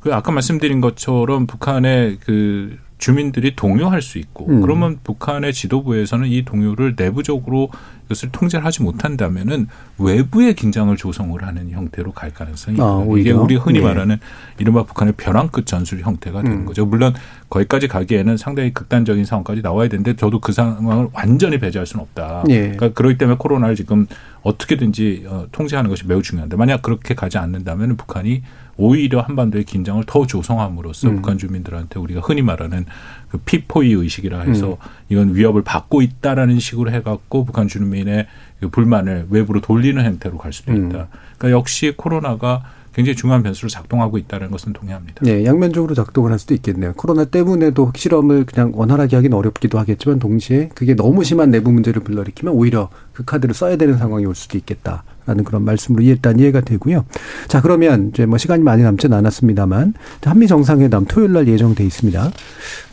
[0.00, 4.60] 그 아까 말씀드린 것처럼 북한의 그 주민들이 동요할 수 있고 음.
[4.60, 7.70] 그러면 북한의 지도부에서는 이 동요를 내부적으로
[8.06, 9.66] 이것을 통제를 하지 못한다면은
[9.98, 13.18] 외부의 긴장을 조성을 하는 형태로 갈 가능성이 아, 있다.
[13.18, 13.84] 이게 우리 흔히 네.
[13.84, 14.18] 말하는
[14.58, 16.66] 이른바 북한의 벼랑 끝 전술 형태가 되는 음.
[16.66, 16.84] 거죠.
[16.84, 17.14] 물론
[17.48, 22.44] 거기까지 가기에는 상당히 극단적인 상황까지 나와야 되는데 저도 그 상황을 완전히 배제할 수는 없다.
[22.46, 22.60] 네.
[22.60, 24.06] 그러니까 그렇기 때문에 코로나를 지금
[24.42, 28.42] 어떻게든지 어, 통제하는 것이 매우 중요한데 만약 그렇게 가지 않는다면 북한이
[28.76, 31.16] 오히려 한반도의 긴장을 더 조성함으로써 음.
[31.16, 32.86] 북한 주민들한테 우리가 흔히 말하는
[33.28, 34.76] 그 피포이 의식이라 해서 음.
[35.08, 38.26] 이건 위협을 받고 있다라는 식으로 해갖고 북한 주민의
[38.60, 40.88] 그 불만을 외부로 돌리는 형태로 갈 수도 음.
[40.88, 40.98] 있다.
[40.98, 41.06] 음.
[41.38, 42.62] 그러니까 역시 코로나가
[42.94, 45.24] 굉장히 중요한 변수로 작동하고 있다는 것은 동의합니다.
[45.24, 46.92] 네, 양면적으로 작동을 할 수도 있겠네요.
[46.94, 52.54] 코로나 때문에도 실험을 그냥 원활하게 하기는 어렵기도 하겠지만 동시에 그게 너무 심한 내부 문제를 불러일으키면
[52.54, 55.02] 오히려 그 카드를 써야 되는 상황이 올 수도 있겠다.
[55.26, 57.04] 라는 그런 말씀으로 일단 이해가 되고요.
[57.48, 62.30] 자, 그러면 이제 뭐 시간이 많이 남지는 않았습니다만 한미 정상회담 토요일 날 예정돼 있습니다.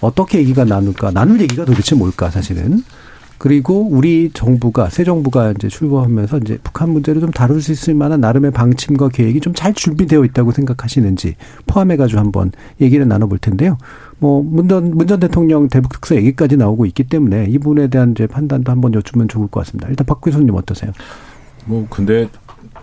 [0.02, 1.12] 어떻게 얘기가 나눌까?
[1.12, 2.84] 나눌 얘기가 도대체 뭘까, 사실은.
[3.38, 8.22] 그리고 우리 정부가 새 정부가 이제 출범하면서 이제 북한 문제를 좀 다룰 수 있을 만한
[8.22, 13.80] 나름의 방침과 계획이 좀 잘 준비되어 있다고 생각하시는지 포함해 가지고 한번 얘기를 나눠 볼 텐데요.
[14.20, 18.72] 뭐 문전 문전 대통령 대북 특사 얘기까지 나오고 있기 때문에 이 부분에 대한 이제 판단도
[18.72, 19.90] 한번 여쭈면 좋을 것 같습니다.
[19.90, 20.92] 일단 박 교수님 어떠세요?
[21.66, 22.28] 뭐 근데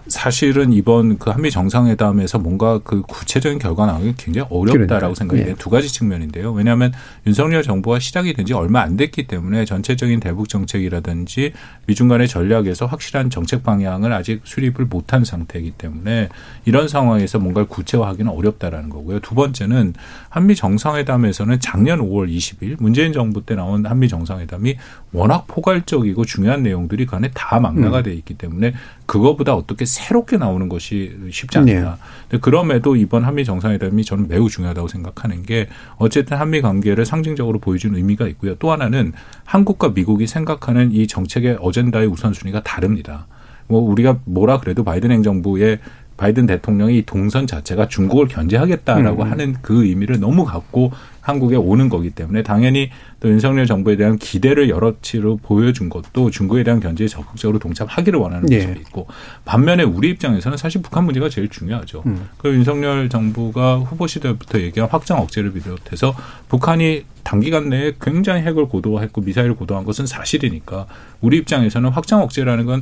[0.09, 5.15] 사실은 이번 그 한미 정상회담에서 뭔가 그 구체적인 결과 나오기 굉장히 어렵다라고.
[5.15, 5.53] 생각이 돼요.
[5.53, 5.55] 예.
[5.59, 6.53] 두 가지 측면인데요.
[6.53, 6.93] 왜냐하면
[7.27, 11.53] 윤석열 정부가 시작이 된 지 얼마 안 됐기 때문에 전체적인 대북 정책이라든지
[11.87, 16.31] 미중 간의 전략에서 확실한 정책 방향을 아직 수립을 못한 상태이기 때문에
[16.65, 19.21] 이런 상황에서 뭔가를 구체화하기는 어렵다라는 거고요.
[19.21, 19.93] 두 번째는
[20.31, 24.77] 한미 정상회담에서는 작년 5월 20일 문재인 정부 때 나온 한미 정상회담이
[25.13, 28.03] 워낙 포괄적이고 중요한 내용들이 그 안에 다 망라가 음.
[28.05, 28.73] 돼 있기 때문에
[29.09, 31.99] 그거보다 어떻게 새롭게 나오는 것이 쉽지 않다.
[32.29, 32.39] 네.
[32.39, 38.29] 그럼에도 이번 한미 정상회담이 저는 매우 중요하다고 생각하는 게 어쨌든 한미 관계를 상징적으로 보여주는 의미가
[38.29, 38.55] 있고요.
[38.57, 39.15] 또 하나는
[39.47, 43.27] 한국과 미국이 생각하는 이 정책의 어젠다의 우선순위가 다릅니다.
[43.67, 45.79] 뭐 우리가 뭐라 그래도 바이든 행정부의
[46.19, 49.31] 바이든 대통령이 동선 자체가 중국을 견제하겠다라고 음.
[49.31, 52.91] 하는 그 의미를 너무 갖고 한국에 오는 거기 때문에 당연히
[53.21, 58.57] 또 윤석열 정부에 대한 기대를 여러치로 보여준 것도 중국에 대한 견제에 적극적으로 동참하기를 원하는 네.
[58.57, 59.07] 모습이 있고
[59.45, 62.03] 반면에 우리 입장에서는 사실 북한 문제가 제일 중요하죠.
[62.07, 62.29] 음.
[62.39, 66.15] 그 윤석열 정부가 후보 시절부터 얘기한 확장 억제를 비롯해서
[66.49, 70.87] 북한이 단기간 내에 굉장히 핵을 고도화했고 미사일을 고도화한 것은 사실이니까
[71.21, 72.81] 우리 입장에서는 확장 억제라는 건뭐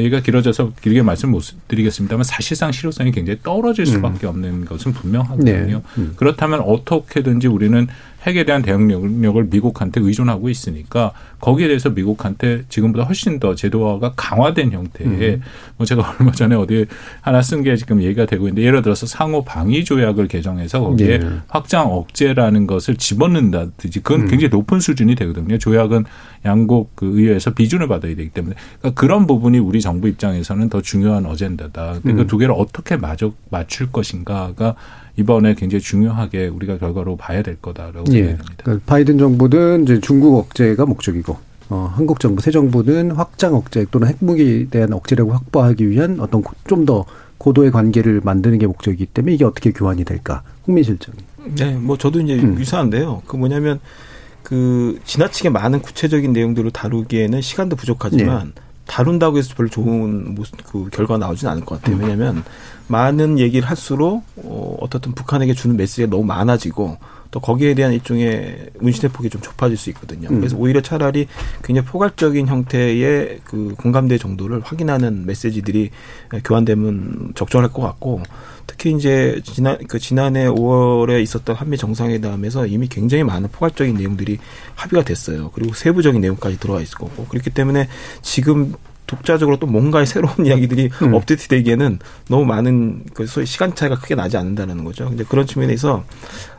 [0.00, 4.30] 얘기가 길어져서 길게 말씀 못 드리겠습니다만 사실상 실효성이 굉장히 떨어질 수밖에 음.
[4.30, 5.76] 없는 것은 분명하거든요.
[5.76, 5.82] 네.
[5.98, 6.14] 음.
[6.16, 7.86] 그렇다면 어떻게든지 우리는
[8.26, 14.72] 핵에 대한 대응 능력을 미국한테 의존하고 있으니까 거기에 대해서 미국한테 지금보다 훨씬 더 제도화가 강화된
[14.72, 15.42] 형태의 음.
[15.76, 16.86] 뭐 제가 얼마 전에 어디
[17.20, 21.28] 하나 쓴 게 지금 얘기가 되고 있는데 예를 들어서 상호 방위 조약을 개정해서 거기에 네.
[21.48, 24.28] 확장 억제라는 것을 집어넣는다든지 그건 음.
[24.28, 25.58] 굉장히 높은 수준이 되거든요.
[25.58, 26.04] 조약은
[26.44, 31.26] 양국 그 의회에서 비준을 받아야 되기 때문에 그러니까 그런 부분이 우리 정부 입장에서는 더 중요한
[31.26, 32.00] 어젠다다.
[32.02, 32.16] 근데 그 음.
[32.16, 32.96] 그두 개를 어떻게
[33.50, 34.74] 맞출 것인가가
[35.16, 38.26] 이번에 굉장히 중요하게 우리가 결과로 봐야 될 거다라고 예.
[38.26, 38.64] 생각합니다.
[38.64, 41.36] 그러니까 바이든 정부는 이제 중국 억제가 목적이고
[41.70, 46.84] 어, 한국 정부 새 정부는 확장 억제 또는 핵무기에 대한 억제력을 확보하기 위한 어떤 좀
[46.84, 47.04] 더
[47.38, 50.42] 고도의 관계를 만드는 게 목적이기 때문에 이게 어떻게 교환이 될까?
[50.62, 51.22] 국민 실장님.
[51.56, 52.58] 네, 뭐 저도 이제 음.
[52.58, 53.22] 유사한데요.
[53.26, 53.80] 그 뭐냐면
[54.42, 58.62] 그 지나치게 많은 구체적인 내용들을 다루기에는 시간도 부족하지만 네.
[58.86, 61.96] 다룬다고 해서 별로 좋은 모습, 그 결과가 나오지는 않을 것 같아요.
[61.96, 62.02] 음.
[62.02, 62.44] 왜냐하면
[62.86, 66.98] 많은 얘기를 할수록 어, 어떻든 북한에게 주는 메시지가 너무 많아지고
[67.30, 70.28] 또 거기에 대한 일종의 문신의 폭이 좀 좁아질 수 있거든요.
[70.30, 70.38] 음.
[70.38, 71.26] 그래서 오히려 차라리
[71.64, 75.90] 굉장히 포괄적인 형태의 그 공감대 정도를 확인하는 메시지들이
[76.44, 78.22] 교환되면 적절할 것 같고
[78.66, 84.38] 특히 이제 지난 그 지난해 5월에 있었던 한미 정상회담에서 이미 굉장히 많은 포괄적인 내용들이
[84.74, 85.50] 합의가 됐어요.
[85.54, 87.88] 그리고 세부적인 내용까지 들어와 있을 거고 그렇기 때문에
[88.22, 88.74] 지금
[89.06, 91.14] 독자적으로 또 뭔가의 새로운 이야기들이 음.
[91.14, 91.98] 업데이트 되기에는
[92.28, 95.10] 너무 많은 그 소위 시간 차이가 크게 나지 않는다는 거죠.
[95.14, 96.04] 이제 그런 측면에서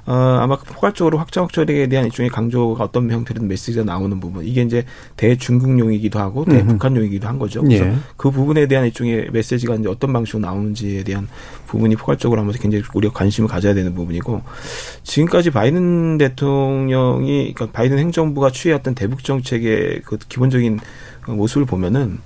[0.08, 4.86] 어 아마 포괄적으로 확정 확철에 대한 일종의 강조가 어떤 형태로든 메시지가 나오는 부분 이게 이제
[5.18, 7.64] 대중국용이기도 하고 대북한용이기도 한 거죠.
[7.64, 7.96] 그래서 예.
[8.16, 11.28] 그 부분에 대한 일종의 메시지가 이제 어떤 방식으로 나오는지에 대한
[11.66, 14.44] 부분이 포괄적으로 하면서 굉장히 우리가 관심을 가져야 되는 부분이고
[15.02, 20.80] 지금까지 바이든 대통령이 그러니까 바이든 행정부가 취해왔던 대북 정책의 그 기본적인
[21.28, 22.20] 모습을 보면은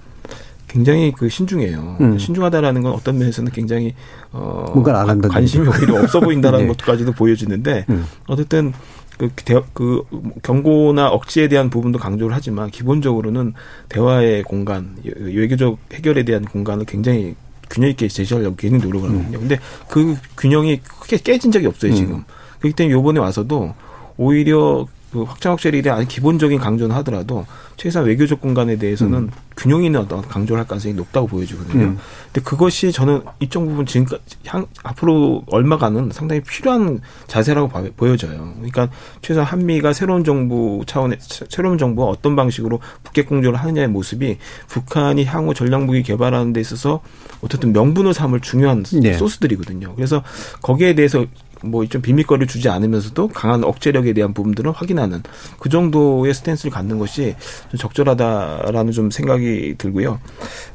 [0.69, 1.97] 굉장히 그 신중해요.
[1.99, 2.17] 음.
[2.17, 3.93] 신중하다라는 건 어떤 면에서는 굉장히
[4.31, 6.73] 어 뭔가 안 한다 관심이 오히려 없어 보인다라는 네.
[6.77, 8.05] 것까지도 보여지는데 음.
[8.27, 8.71] 어쨌든
[9.17, 10.03] 그, 대, 그
[10.43, 13.53] 경고나 억지에 대한 부분도 강조를 하지만 기본적으로는
[13.89, 17.35] 대화의 공간, 외교적 해결에 대한 공간을 굉장히
[17.69, 19.39] 균형 있게 제시하려고 굉장히 노력을 하거든요.
[19.39, 19.59] 근데
[19.89, 22.23] 그 균형이 크게 깨진 적이 없어요 지금.
[22.59, 23.73] 그렇기 때문에 요번에 와서도
[24.17, 27.45] 오히려 그 확장 확실에 대한 기본적인 강조는 하더라도
[27.77, 29.31] 최소한 외교적 공간에 대해서는 음.
[29.57, 31.83] 균형 있는 어떤 강조를 할 가능성이 높다고 보여지거든요.
[31.83, 31.97] 음.
[32.25, 38.53] 근데 그것이 저는 이쪽 부분 지금까지 향, 앞으로 얼마간은 상당히 필요한 자세라고 봐, 보여져요.
[38.55, 38.89] 그러니까
[39.21, 44.37] 최소한 한미가 새로운 정부 차원의 새로운 정부가 어떤 방식으로 북핵 공조를 하느냐의 모습이
[44.67, 47.01] 북한이 향후 전략무기 개발하는 데 있어서
[47.41, 49.13] 어쨌든 명분을 삼을 중요한 네.
[49.13, 49.95] 소스들이거든요.
[49.95, 50.23] 그래서
[50.61, 51.25] 거기에 대해서
[51.61, 55.23] 뭐좀 비밀거리를 주지 않으면서도 강한 억제력에 대한 부분들은 확인하는
[55.59, 57.35] 그 정도의 스탠스를 갖는 것이
[57.69, 60.19] 좀 적절하다라는 좀 생각이 들고요.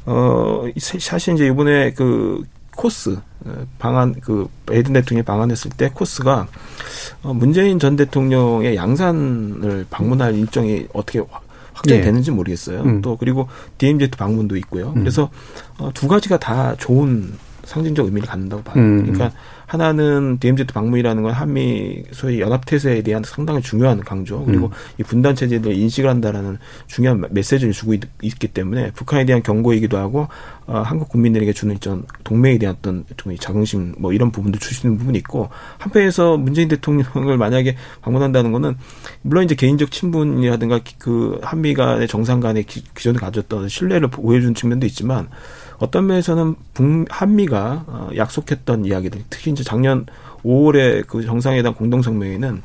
[0.05, 2.43] 어 사실 이제 이번에 그
[2.75, 6.47] 코스 어, 방한 그 바이든 대통령이 방한했을 때 코스가
[7.23, 11.21] 어 문재인 전 대통령의 양산을 방문할 일정이 어떻게
[11.73, 12.05] 확정이 네.
[12.05, 12.81] 되는지 모르겠어요.
[12.81, 13.01] 음.
[13.01, 14.93] 또 그리고 DMZ 방문도 있고요.
[14.95, 15.01] 음.
[15.01, 15.29] 그래서
[15.77, 17.33] 어, 두 가지가 다 좋은
[17.63, 18.75] 상징적 의미를 갖는다고 봐요.
[18.77, 19.01] 음.
[19.01, 19.31] 그러니까
[19.67, 24.71] 하나는 DMZ 방문이라는 건 한미 소위 연합태세에 대한 상당히 중요한 강조 그리고 음.
[24.99, 26.57] 이 분단 체제를 인식을 한다라는
[26.87, 28.01] 중요한 메시지를 주고 있,
[28.39, 30.27] 기 때문에 북한에 대한 경고이기도 하고
[30.67, 35.17] 어, 한국 국민들에게 주는 전 동맹에 대한 어떤 좀 자긍심 뭐 이런 부분도 주시는 부분이
[35.19, 38.75] 있고 한편에서 문재인 대통령을 만약에 방문한다는 거는
[39.21, 44.85] 물론 이제 개인적 친분이라든가 그 한미 간의 정상 간의 기, 기존에 가졌던 신뢰를 보여준 측면도
[44.87, 45.27] 있지만
[45.77, 50.05] 어떤 면에서는 북 한미가 어, 약속했던 이야기들, 특히 이제 작년
[50.43, 52.61] 5월에 그 정상회담 공동성명에는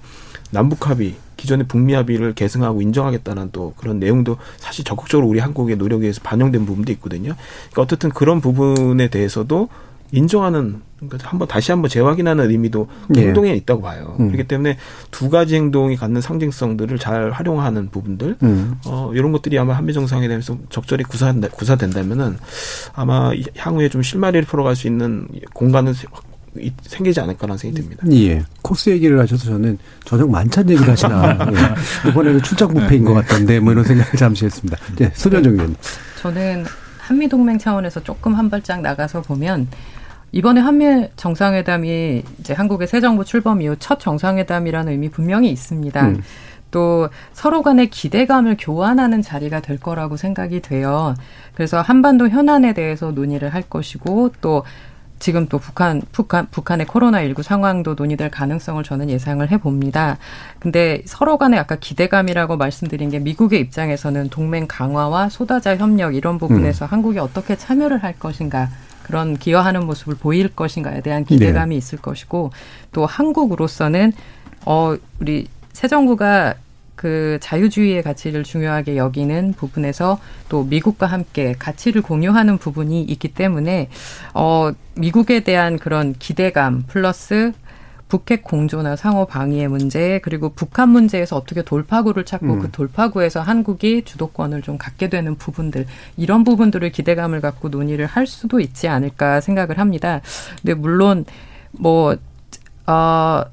[0.50, 6.02] 남북 합의, 기존의 북미 합의를 계승하고 인정하겠다는 또 그런 내용도 사실 적극적으로 우리 한국의 노력에
[6.02, 7.34] 의해서 반영된 부분도 있거든요.
[7.70, 9.68] 그러니까 어떻든 그런 부분에 대해서도
[10.12, 13.20] 인정하는 그러니까 한번 다시 한번 재확인하는 의미도 예.
[13.22, 14.16] 행동에 있다고 봐요.
[14.20, 14.30] 음.
[14.30, 14.76] 그렇기 때문에
[15.10, 18.74] 두 가지 행동이 갖는 상징성들을 잘 활용하는 부분들, 음.
[18.84, 22.36] 어, 이런 것들이 아마 한미 정상회담에서 적절히 구사한다, 구사된다면은
[22.92, 25.94] 아마 향후에 좀 실마리를 풀어갈 수 있는 공간은
[26.82, 28.06] 생기지 않을까라는 생각이 듭니다.
[28.12, 28.44] 예.
[28.60, 31.38] 코스 얘기를 하셔서 저는 저녁 만찬 얘기를 하시나.
[32.04, 32.10] 예.
[32.10, 34.76] 이번에는 출장 부페인 것 같던데 뭐 이런 생각을 잠시 했습니다.
[34.96, 35.76] 네, 소변정 의원님.
[36.20, 36.64] 저는
[36.98, 39.68] 한미동맹 차원에서 조금 한 발짝 나가서 보면
[40.32, 46.06] 이번에 한미 정상회담이 이제 한국의 새 정부 출범 이후 첫 정상회담이라는 의미 분명히 있습니다.
[46.06, 46.22] 음.
[46.70, 51.14] 또 서로 간의 기대감을 교환하는 자리가 될 거라고 생각이 돼요.
[51.54, 54.64] 그래서 한반도 현안에 대해서 논의를 할 것이고 또
[55.18, 60.16] 지금 또 북한, 북한, 북한의 코로나19 상황도 논의될 가능성을 저는 예상을 해봅니다.
[60.58, 66.86] 근데 서로 간의 아까 기대감이라고 말씀드린 게 미국의 입장에서는 동맹 강화와 소다자 협력 이런 부분에서
[66.86, 66.88] 음.
[66.90, 68.70] 한국이 어떻게 참여를 할 것인가
[69.10, 71.78] 그런 기여하는 모습을 보일 것인가에 대한 기대감이 네.
[71.78, 72.52] 있을 것이고
[72.92, 74.12] 또 한국으로서는
[74.66, 76.54] 어 우리 새 정부가
[76.94, 83.88] 그 자유주의의 가치를 중요하게 여기는 부분에서 또 미국과 함께 가치를 공유하는 부분이 있기 때문에
[84.32, 87.52] 어 미국에 대한 그런 기대감 플러스
[88.10, 92.58] 북핵 공조나 상호 방위의 문제 그리고 북한 문제에서 어떻게 돌파구를 찾고 음.
[92.58, 95.86] 그 돌파구에서 한국이 주도권을 좀 갖게 되는 부분들
[96.16, 100.20] 이런 부분들을 기대감을 갖고 논의를 할 수도 있지 않을까 생각을 합니다.
[100.60, 101.24] 근데 물론
[101.70, 102.16] 뭐
[102.86, 103.44] 어,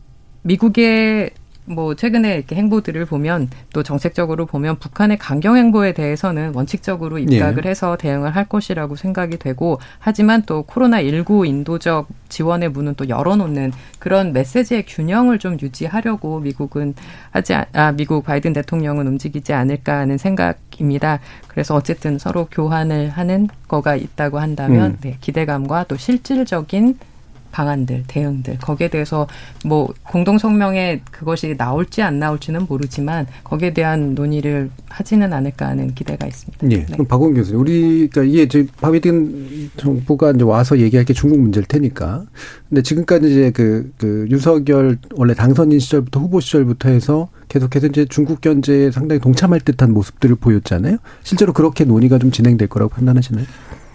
[0.41, 1.29] 미국의
[1.67, 7.69] 뭐 최근에 이렇게 행보들을 보면 또 정책적으로 보면 북한의 강경 행보에 대해서는 원칙적으로 입각을 예.
[7.69, 13.73] 해서 대응을 할 것이라고 생각이 되고 하지만 또 코로나 19 인도적 지원의 문은 또 열어놓는
[13.99, 16.95] 그런 메시지의 균형을 좀 유지하려고 미국은
[17.31, 21.19] 하지 아 미국 바이든 대통령은 움직이지 않을까 하는 생각입니다.
[21.47, 24.97] 그래서 어쨌든 서로 교환을 하는 거가 있다고 한다면 음.
[25.01, 26.97] 네, 기대감과 또 실질적인
[27.57, 29.27] 방안들, 대응들 거기에 대해서
[29.65, 36.27] 뭐 공동 성명에 그것이 나올지 안 나올지는 모르지만 거기에 대한 논의를 하지는 않을까 하는 기대가
[36.27, 36.69] 있습니다.
[36.69, 36.77] 예.
[36.77, 36.85] 네.
[36.85, 41.65] 그럼 박원 교수님, 우리 그러니까 이게 이제 바이든 정부가 이제 와서 얘기할 게 중국 문제일
[41.65, 42.25] 테니까.
[42.69, 48.41] 근데 지금까지 이제 그, 그 윤석열 원래 당선인 시절부터 후보 시절부터 해서 계속해서 이제 중국
[48.41, 50.97] 견제에 상당히 동참할 듯한 모습들을 보였잖아요.
[51.23, 53.45] 실제로 그렇게 논의가 좀 진행될 거라고 판단하시나요?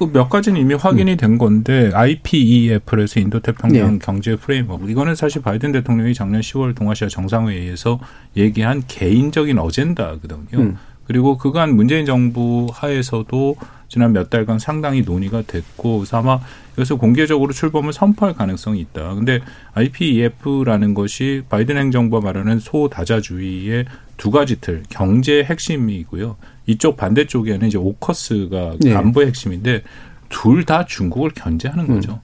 [0.07, 1.17] 그몇 가지는 이미 확인이 음.
[1.17, 3.99] 된 건데 IPEF에서 인도태평양 네.
[4.01, 8.01] 경제 프레임워크 이거는 사실 바이든 대통령이 작년 10월 동아시아 정상회의에서
[8.37, 10.59] 얘기한 개인적인 어젠다거든요.
[10.59, 10.77] 음.
[11.07, 13.57] 그리고 그간 문재인 정부 하에서도
[13.89, 16.41] 지난 몇 달간 상당히 논의가 됐고 그래서 아마
[16.79, 19.15] 여기서 공개적으로 출범을 선포할 가능성이 있다.
[19.15, 19.41] 근데
[19.75, 23.85] IPEF라는 것이 바이든 행정부가 말하는 소다자주의의
[24.17, 26.37] 두 가지 틀, 경제 핵심이고요.
[26.67, 28.95] 이쪽 반대쪽에는 이제 오커스가 네.
[28.95, 29.83] 안보의 핵심인데
[30.29, 32.21] 둘 다 중국을 견제하는 거죠.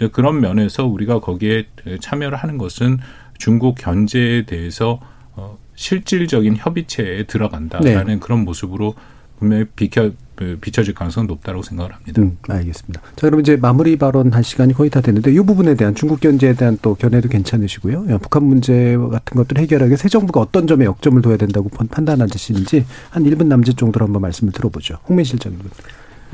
[0.00, 0.10] 음.
[0.10, 1.66] 그런 면에서 우리가 거기에
[2.00, 2.98] 참여를 하는 것은
[3.38, 5.00] 중국 견제에 대해서
[5.34, 8.18] 어 실질적인 협의체에 들어간다라는 네.
[8.18, 8.94] 그런 모습으로
[9.38, 10.16] 분명히 비켜 그
[10.60, 12.22] 비춰질 가능성은 높다고 생각을 합니다.
[12.22, 13.00] 음, 알겠습니다.
[13.16, 16.78] 자, 그럼 이제 마무리 발언할 시간이 거의 다 됐는데 이 부분에 대한 중국 견제에 대한
[16.82, 18.06] 또 견해도 괜찮으시고요.
[18.08, 23.24] 예, 북한 문제 같은 것들 해결하기 새 정부가 어떤 점에 역점을 둬야 된다고 판단하시는지 한
[23.24, 24.98] 1분 남짓 정도로 한번 말씀을 들어보죠.
[25.08, 25.60] 홍민 실장님.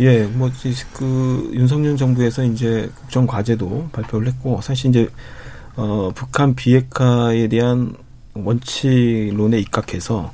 [0.01, 0.49] 예, 뭐,
[0.93, 5.09] 그, 윤석열 정부에서 이제 국정 과제도 발표를 했고, 사실 이제,
[5.75, 7.95] 어, 북한 비핵화에 대한
[8.35, 10.33] 원칙론에 입각해서,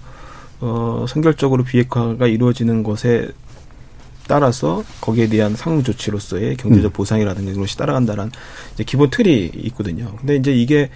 [0.60, 3.30] 어, 선결적으로 비핵화가 이루어지는 것에
[4.26, 6.92] 따라서 거기에 대한 상응 조치로서의 경제적 음.
[6.92, 8.30] 보상이라든가 이런 것이 따라간다는
[8.74, 10.14] 이제 기본 틀이 있거든요.
[10.16, 10.90] 근데 이제 이게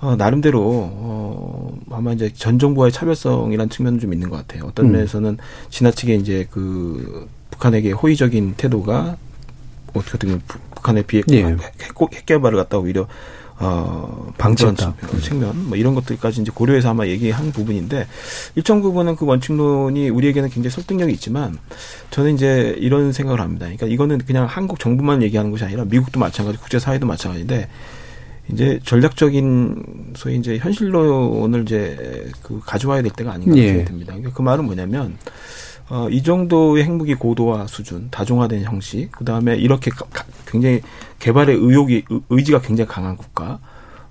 [0.00, 4.64] 어, 나름대로 어, 아마 이제 전 정부와의 차별성이라는 측면은 좀 있는 것 같아요.
[4.66, 4.92] 어떤 음.
[4.92, 5.38] 면에서는
[5.70, 9.16] 지나치게 이제 그 북한에게 호의적인 태도가
[9.94, 10.42] 어떻게 보면
[10.74, 11.44] 북한의 비핵 예.
[11.44, 11.60] 핵,
[12.12, 13.06] 핵 개발을 갖다 오히려
[13.64, 14.76] 어, 방지한
[15.22, 18.08] 측면, 뭐 이런 것들까지 이제 고려해서 아마 얘기한 부분인데,
[18.56, 21.56] 일정 부분은 그 원칙론이 우리에게는 굉장히 설득력이 있지만,
[22.10, 23.66] 저는 이제 이런 생각을 합니다.
[23.66, 27.68] 그러니까 이거는 그냥 한국 정부만 얘기하는 것이 아니라 미국도 마찬가지, 국제 사회도 마찬가지인데,
[28.52, 33.84] 이제 전략적인 소위 이제 현실론을 이제 그 가져와야 될 때가 아닌가 생각이 예.
[33.84, 34.12] 듭니다.
[34.12, 35.16] 그러니까 그 말은 뭐냐면,
[35.88, 40.06] 어, 이 정도의 핵무기 고도화 수준, 다종화된 형식, 그 다음에 이렇게 가,
[40.46, 40.80] 굉장히
[41.18, 43.58] 개발의 의욕이, 의지가 굉장히 강한 국가,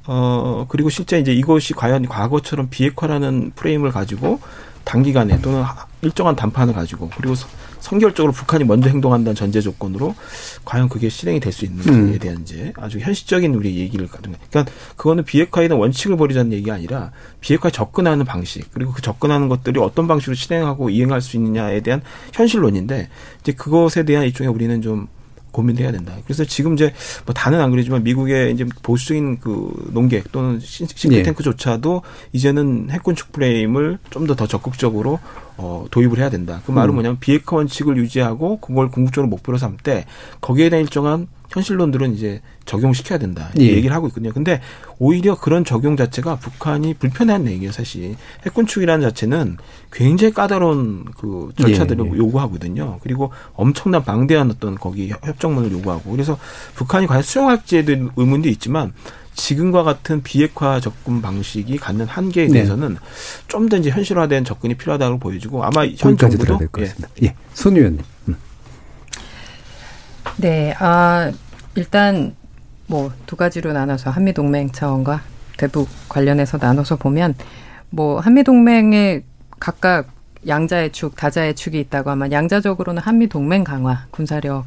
[0.08, 4.40] 어, 그리고 실제 이제 이것이 과연 과거처럼 비핵화라는 프레임을 가지고
[4.84, 5.64] 단기간에 또는
[6.02, 7.36] 일정한 단판을 가지고 그리고
[7.82, 10.16] 선결적으로 북한이 먼저 행동한다는 전제 조건으로
[10.66, 12.18] 과연 그게 실행이 될 수 있는지에 음.
[12.20, 17.12] 대한 이제 아주 현실적인 우리 얘기를 가지고 그러니까 그거는 비핵화에 대한 원칙을 버리자는 얘기가 아니라
[17.42, 22.02] 비핵화에 접근하는 방식 그리고 그 접근하는 것들이 어떤 방식으로 실행하고 이행할 수 있느냐에 대한
[22.34, 23.10] 현실론인데
[23.42, 25.08] 이제 그것에 대한 일종의 우리는 좀
[25.52, 26.14] 고민해야 된다.
[26.24, 26.94] 그래서 지금 이제
[27.26, 32.30] 뭐 다는 안 그러지만 미국의 이제 보수적인 그 농객 또는 싱크탱크조차도 예.
[32.32, 35.20] 이제는 핵군 축프레임을 좀 더 더 적극적으로
[35.58, 36.62] 어 도입을 해야 된다.
[36.66, 36.96] 그 말은 음.
[36.96, 40.06] 뭐냐면 비핵화 원칙을 유지하고 그걸 궁극적으로 목표로 삼을 때
[40.42, 43.50] 거기에 대한 일정한 현실론들은 이제 적용시켜야 된다.
[43.60, 43.64] 예.
[43.64, 44.32] 얘기를 하고 있거든요.
[44.32, 44.62] 근데
[45.00, 48.16] 오히려 그런 적용 자체가 북한이 불편한 얘기예요, 사실.
[48.46, 49.58] 핵군축이라는 자체는
[49.92, 52.12] 굉장히 까다로운 그 절차들을 예.
[52.12, 52.18] 예.
[52.18, 53.00] 요구하거든요.
[53.04, 56.12] 그리고 엄청난 방대한 어떤 거기 협정문을 요구하고.
[56.12, 56.38] 그래서
[56.76, 58.94] 북한이 과연 수용할지에 대한 의문도 있지만
[59.34, 62.54] 지금과 같은 비핵화 접근 방식이 갖는 한계에 네.
[62.54, 63.00] 대해서는 네.
[63.48, 66.94] 좀더 이제 현실화된 접근이 필요하다고 보여지고 아마 현 정부도 예.
[67.24, 67.36] 예.
[67.54, 68.02] 손 의원님.
[68.28, 68.36] 음.
[70.38, 71.32] 네, 아,
[71.76, 72.36] 일단
[72.88, 75.22] 뭐 두 가지로 나눠서 한미 동맹 차원과
[75.56, 77.34] 대북 관련해서 나눠서 보면
[77.90, 79.24] 뭐 한미 동맹의
[79.58, 80.10] 각각
[80.46, 84.66] 양자의 축, 다자의 축이 있다고 하면 양자적으로는 한미 동맹 강화, 군사력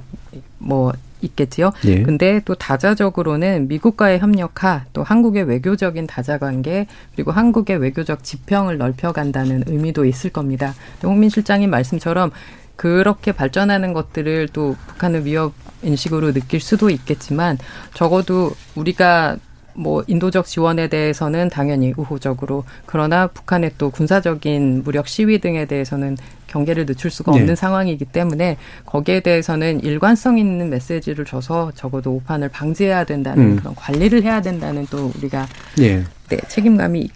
[0.56, 0.94] 뭐
[1.24, 1.72] 있겠지요.
[1.84, 2.02] 예.
[2.02, 10.04] 근데 또 다자적으로는 미국과의 협력화, 또 한국의 외교적인 다자관계, 그리고 한국의 외교적 지평을 넓혀간다는 의미도
[10.04, 10.74] 있을 겁니다.
[11.02, 12.30] 홍민 실장님 말씀처럼
[12.76, 15.52] 그렇게 발전하는 것들을 또 북한의 위협
[15.82, 17.58] 인식으로 느낄 수도 있겠지만
[17.94, 19.36] 적어도 우리가
[19.74, 26.16] 뭐 인도적 지원에 대해서는 당연히 우호적으로 그러나 북한의 또 군사적인 무력 시위 등에 대해서는
[26.46, 27.54] 경계를 늦출 수가 없는 네.
[27.56, 28.56] 상황이기 때문에
[28.86, 33.56] 거기에 대해서는 일관성 있는 메시지를 줘서 적어도 오판을 방지해야 된다는 음.
[33.56, 35.46] 그런 관리를 해야 된다는 또 우리가
[35.76, 36.04] 네.
[36.28, 37.10] 네, 책임감이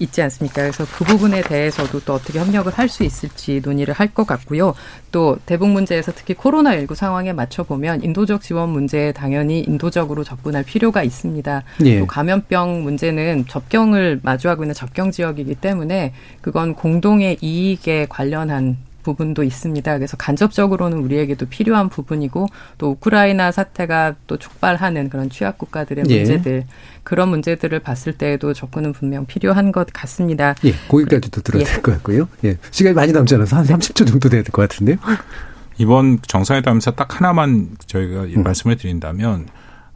[0.00, 0.62] 있지 않습니까?
[0.62, 4.74] 그래서 그 부분에 대해서도 또 어떻게 협력을 할 수 있을지 논의를 할 것 같고요.
[5.12, 11.02] 또 대북 문제에서 특히 코로나19 상황에 맞춰 보면 인도적 지원 문제에 당연히 인도적으로 접근할 필요가
[11.04, 11.62] 있습니다.
[11.84, 12.00] 예.
[12.00, 19.96] 또 감염병 문제는 접경을 마주하고 있는 접경 지역이기 때문에 그건 공동의 이익에 관련한 부분도 있습니다.
[19.96, 22.46] 그래서 간접적으로는 우리에게도 필요한 부분이고
[22.78, 26.16] 또 우크라이나 사태가 또 촉발하는 그런 취약 국가들의 예.
[26.18, 26.64] 문제들
[27.02, 30.54] 그런 문제들을 봤을 때에도 접근은 분명 필요한 것 같습니다.
[30.64, 31.64] 예, 거기까지도 들어야 예.
[31.64, 32.28] 될것 같고요.
[32.44, 34.96] 예, 시간이 많이 남지 않아서 한 30초 정도 돼야 될 것 같은데요.
[35.78, 38.42] 이번 정상회담에서 딱 하나만 저희가 음.
[38.42, 39.46] 말씀을 드린다면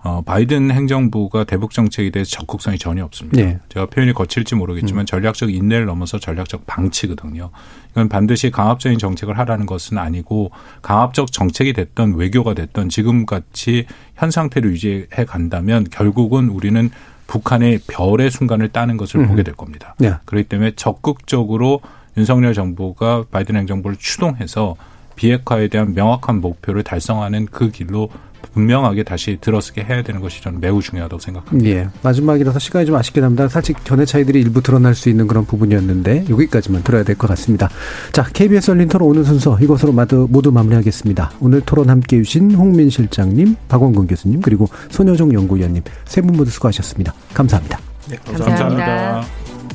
[0.05, 3.41] 어, 바이든 행정부가 대북 정책에 대해서 적극성이 전혀 없습니다.
[3.41, 3.59] 네.
[3.71, 5.07] 제가 표현이 거칠지 모르겠지만 음.
[5.07, 7.49] 전략적 인내를 넘어서 전략적 방치거든요.
[7.93, 10.51] 이건 반드시 강압적인 정책을 하라는 것은 아니고
[10.83, 16.91] 강압적 정책이 됐던 외교가 됐던 지금 같이 현 상태를 유지해 간다면 결국은 우리는
[17.27, 19.29] 북한의 별의 순간을 따는 것을 음.
[19.29, 19.95] 보게 될 겁니다.
[19.99, 20.13] 네.
[20.27, 21.81] 그렇기 때문에 적극적으로
[22.19, 24.77] 윤석열 정부가 바이든 행정부를 추동해서
[25.17, 28.11] 비핵화에 대한 명확한 목표를 달성하는 그 길로
[28.53, 31.71] 분명하게 다시 들어서게 해야 되는 것이 저는 매우 중요하다고 생각합니다.
[31.71, 31.89] 예.
[32.03, 33.49] 마지막이라서 시간이 좀 아쉽게 남다.
[33.49, 37.69] 사실 견해 차이들이 일부 드러날 수 있는 그런 부분이었는데 여기까지만 들어야 될 것 같습니다.
[38.13, 41.33] 자, KBS 열린 토론 오늘 순서 이것으로 모두, 모두 마무리하겠습니다.
[41.41, 47.13] 오늘 토론 함께해 주신 홍민 실장님, 박원근 교수님 그리고 손여정 연구위원님 세 분 모두 수고하셨습니다.
[47.35, 47.79] 감사합니다.
[48.09, 48.67] 네, 감사합니다.
[48.67, 49.27] 감사합니다.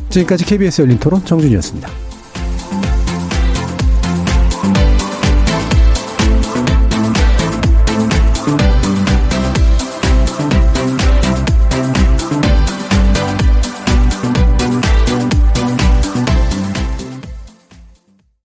[0.09, 1.89] 지금까지 KBS 열린 토론 정준이었습니다.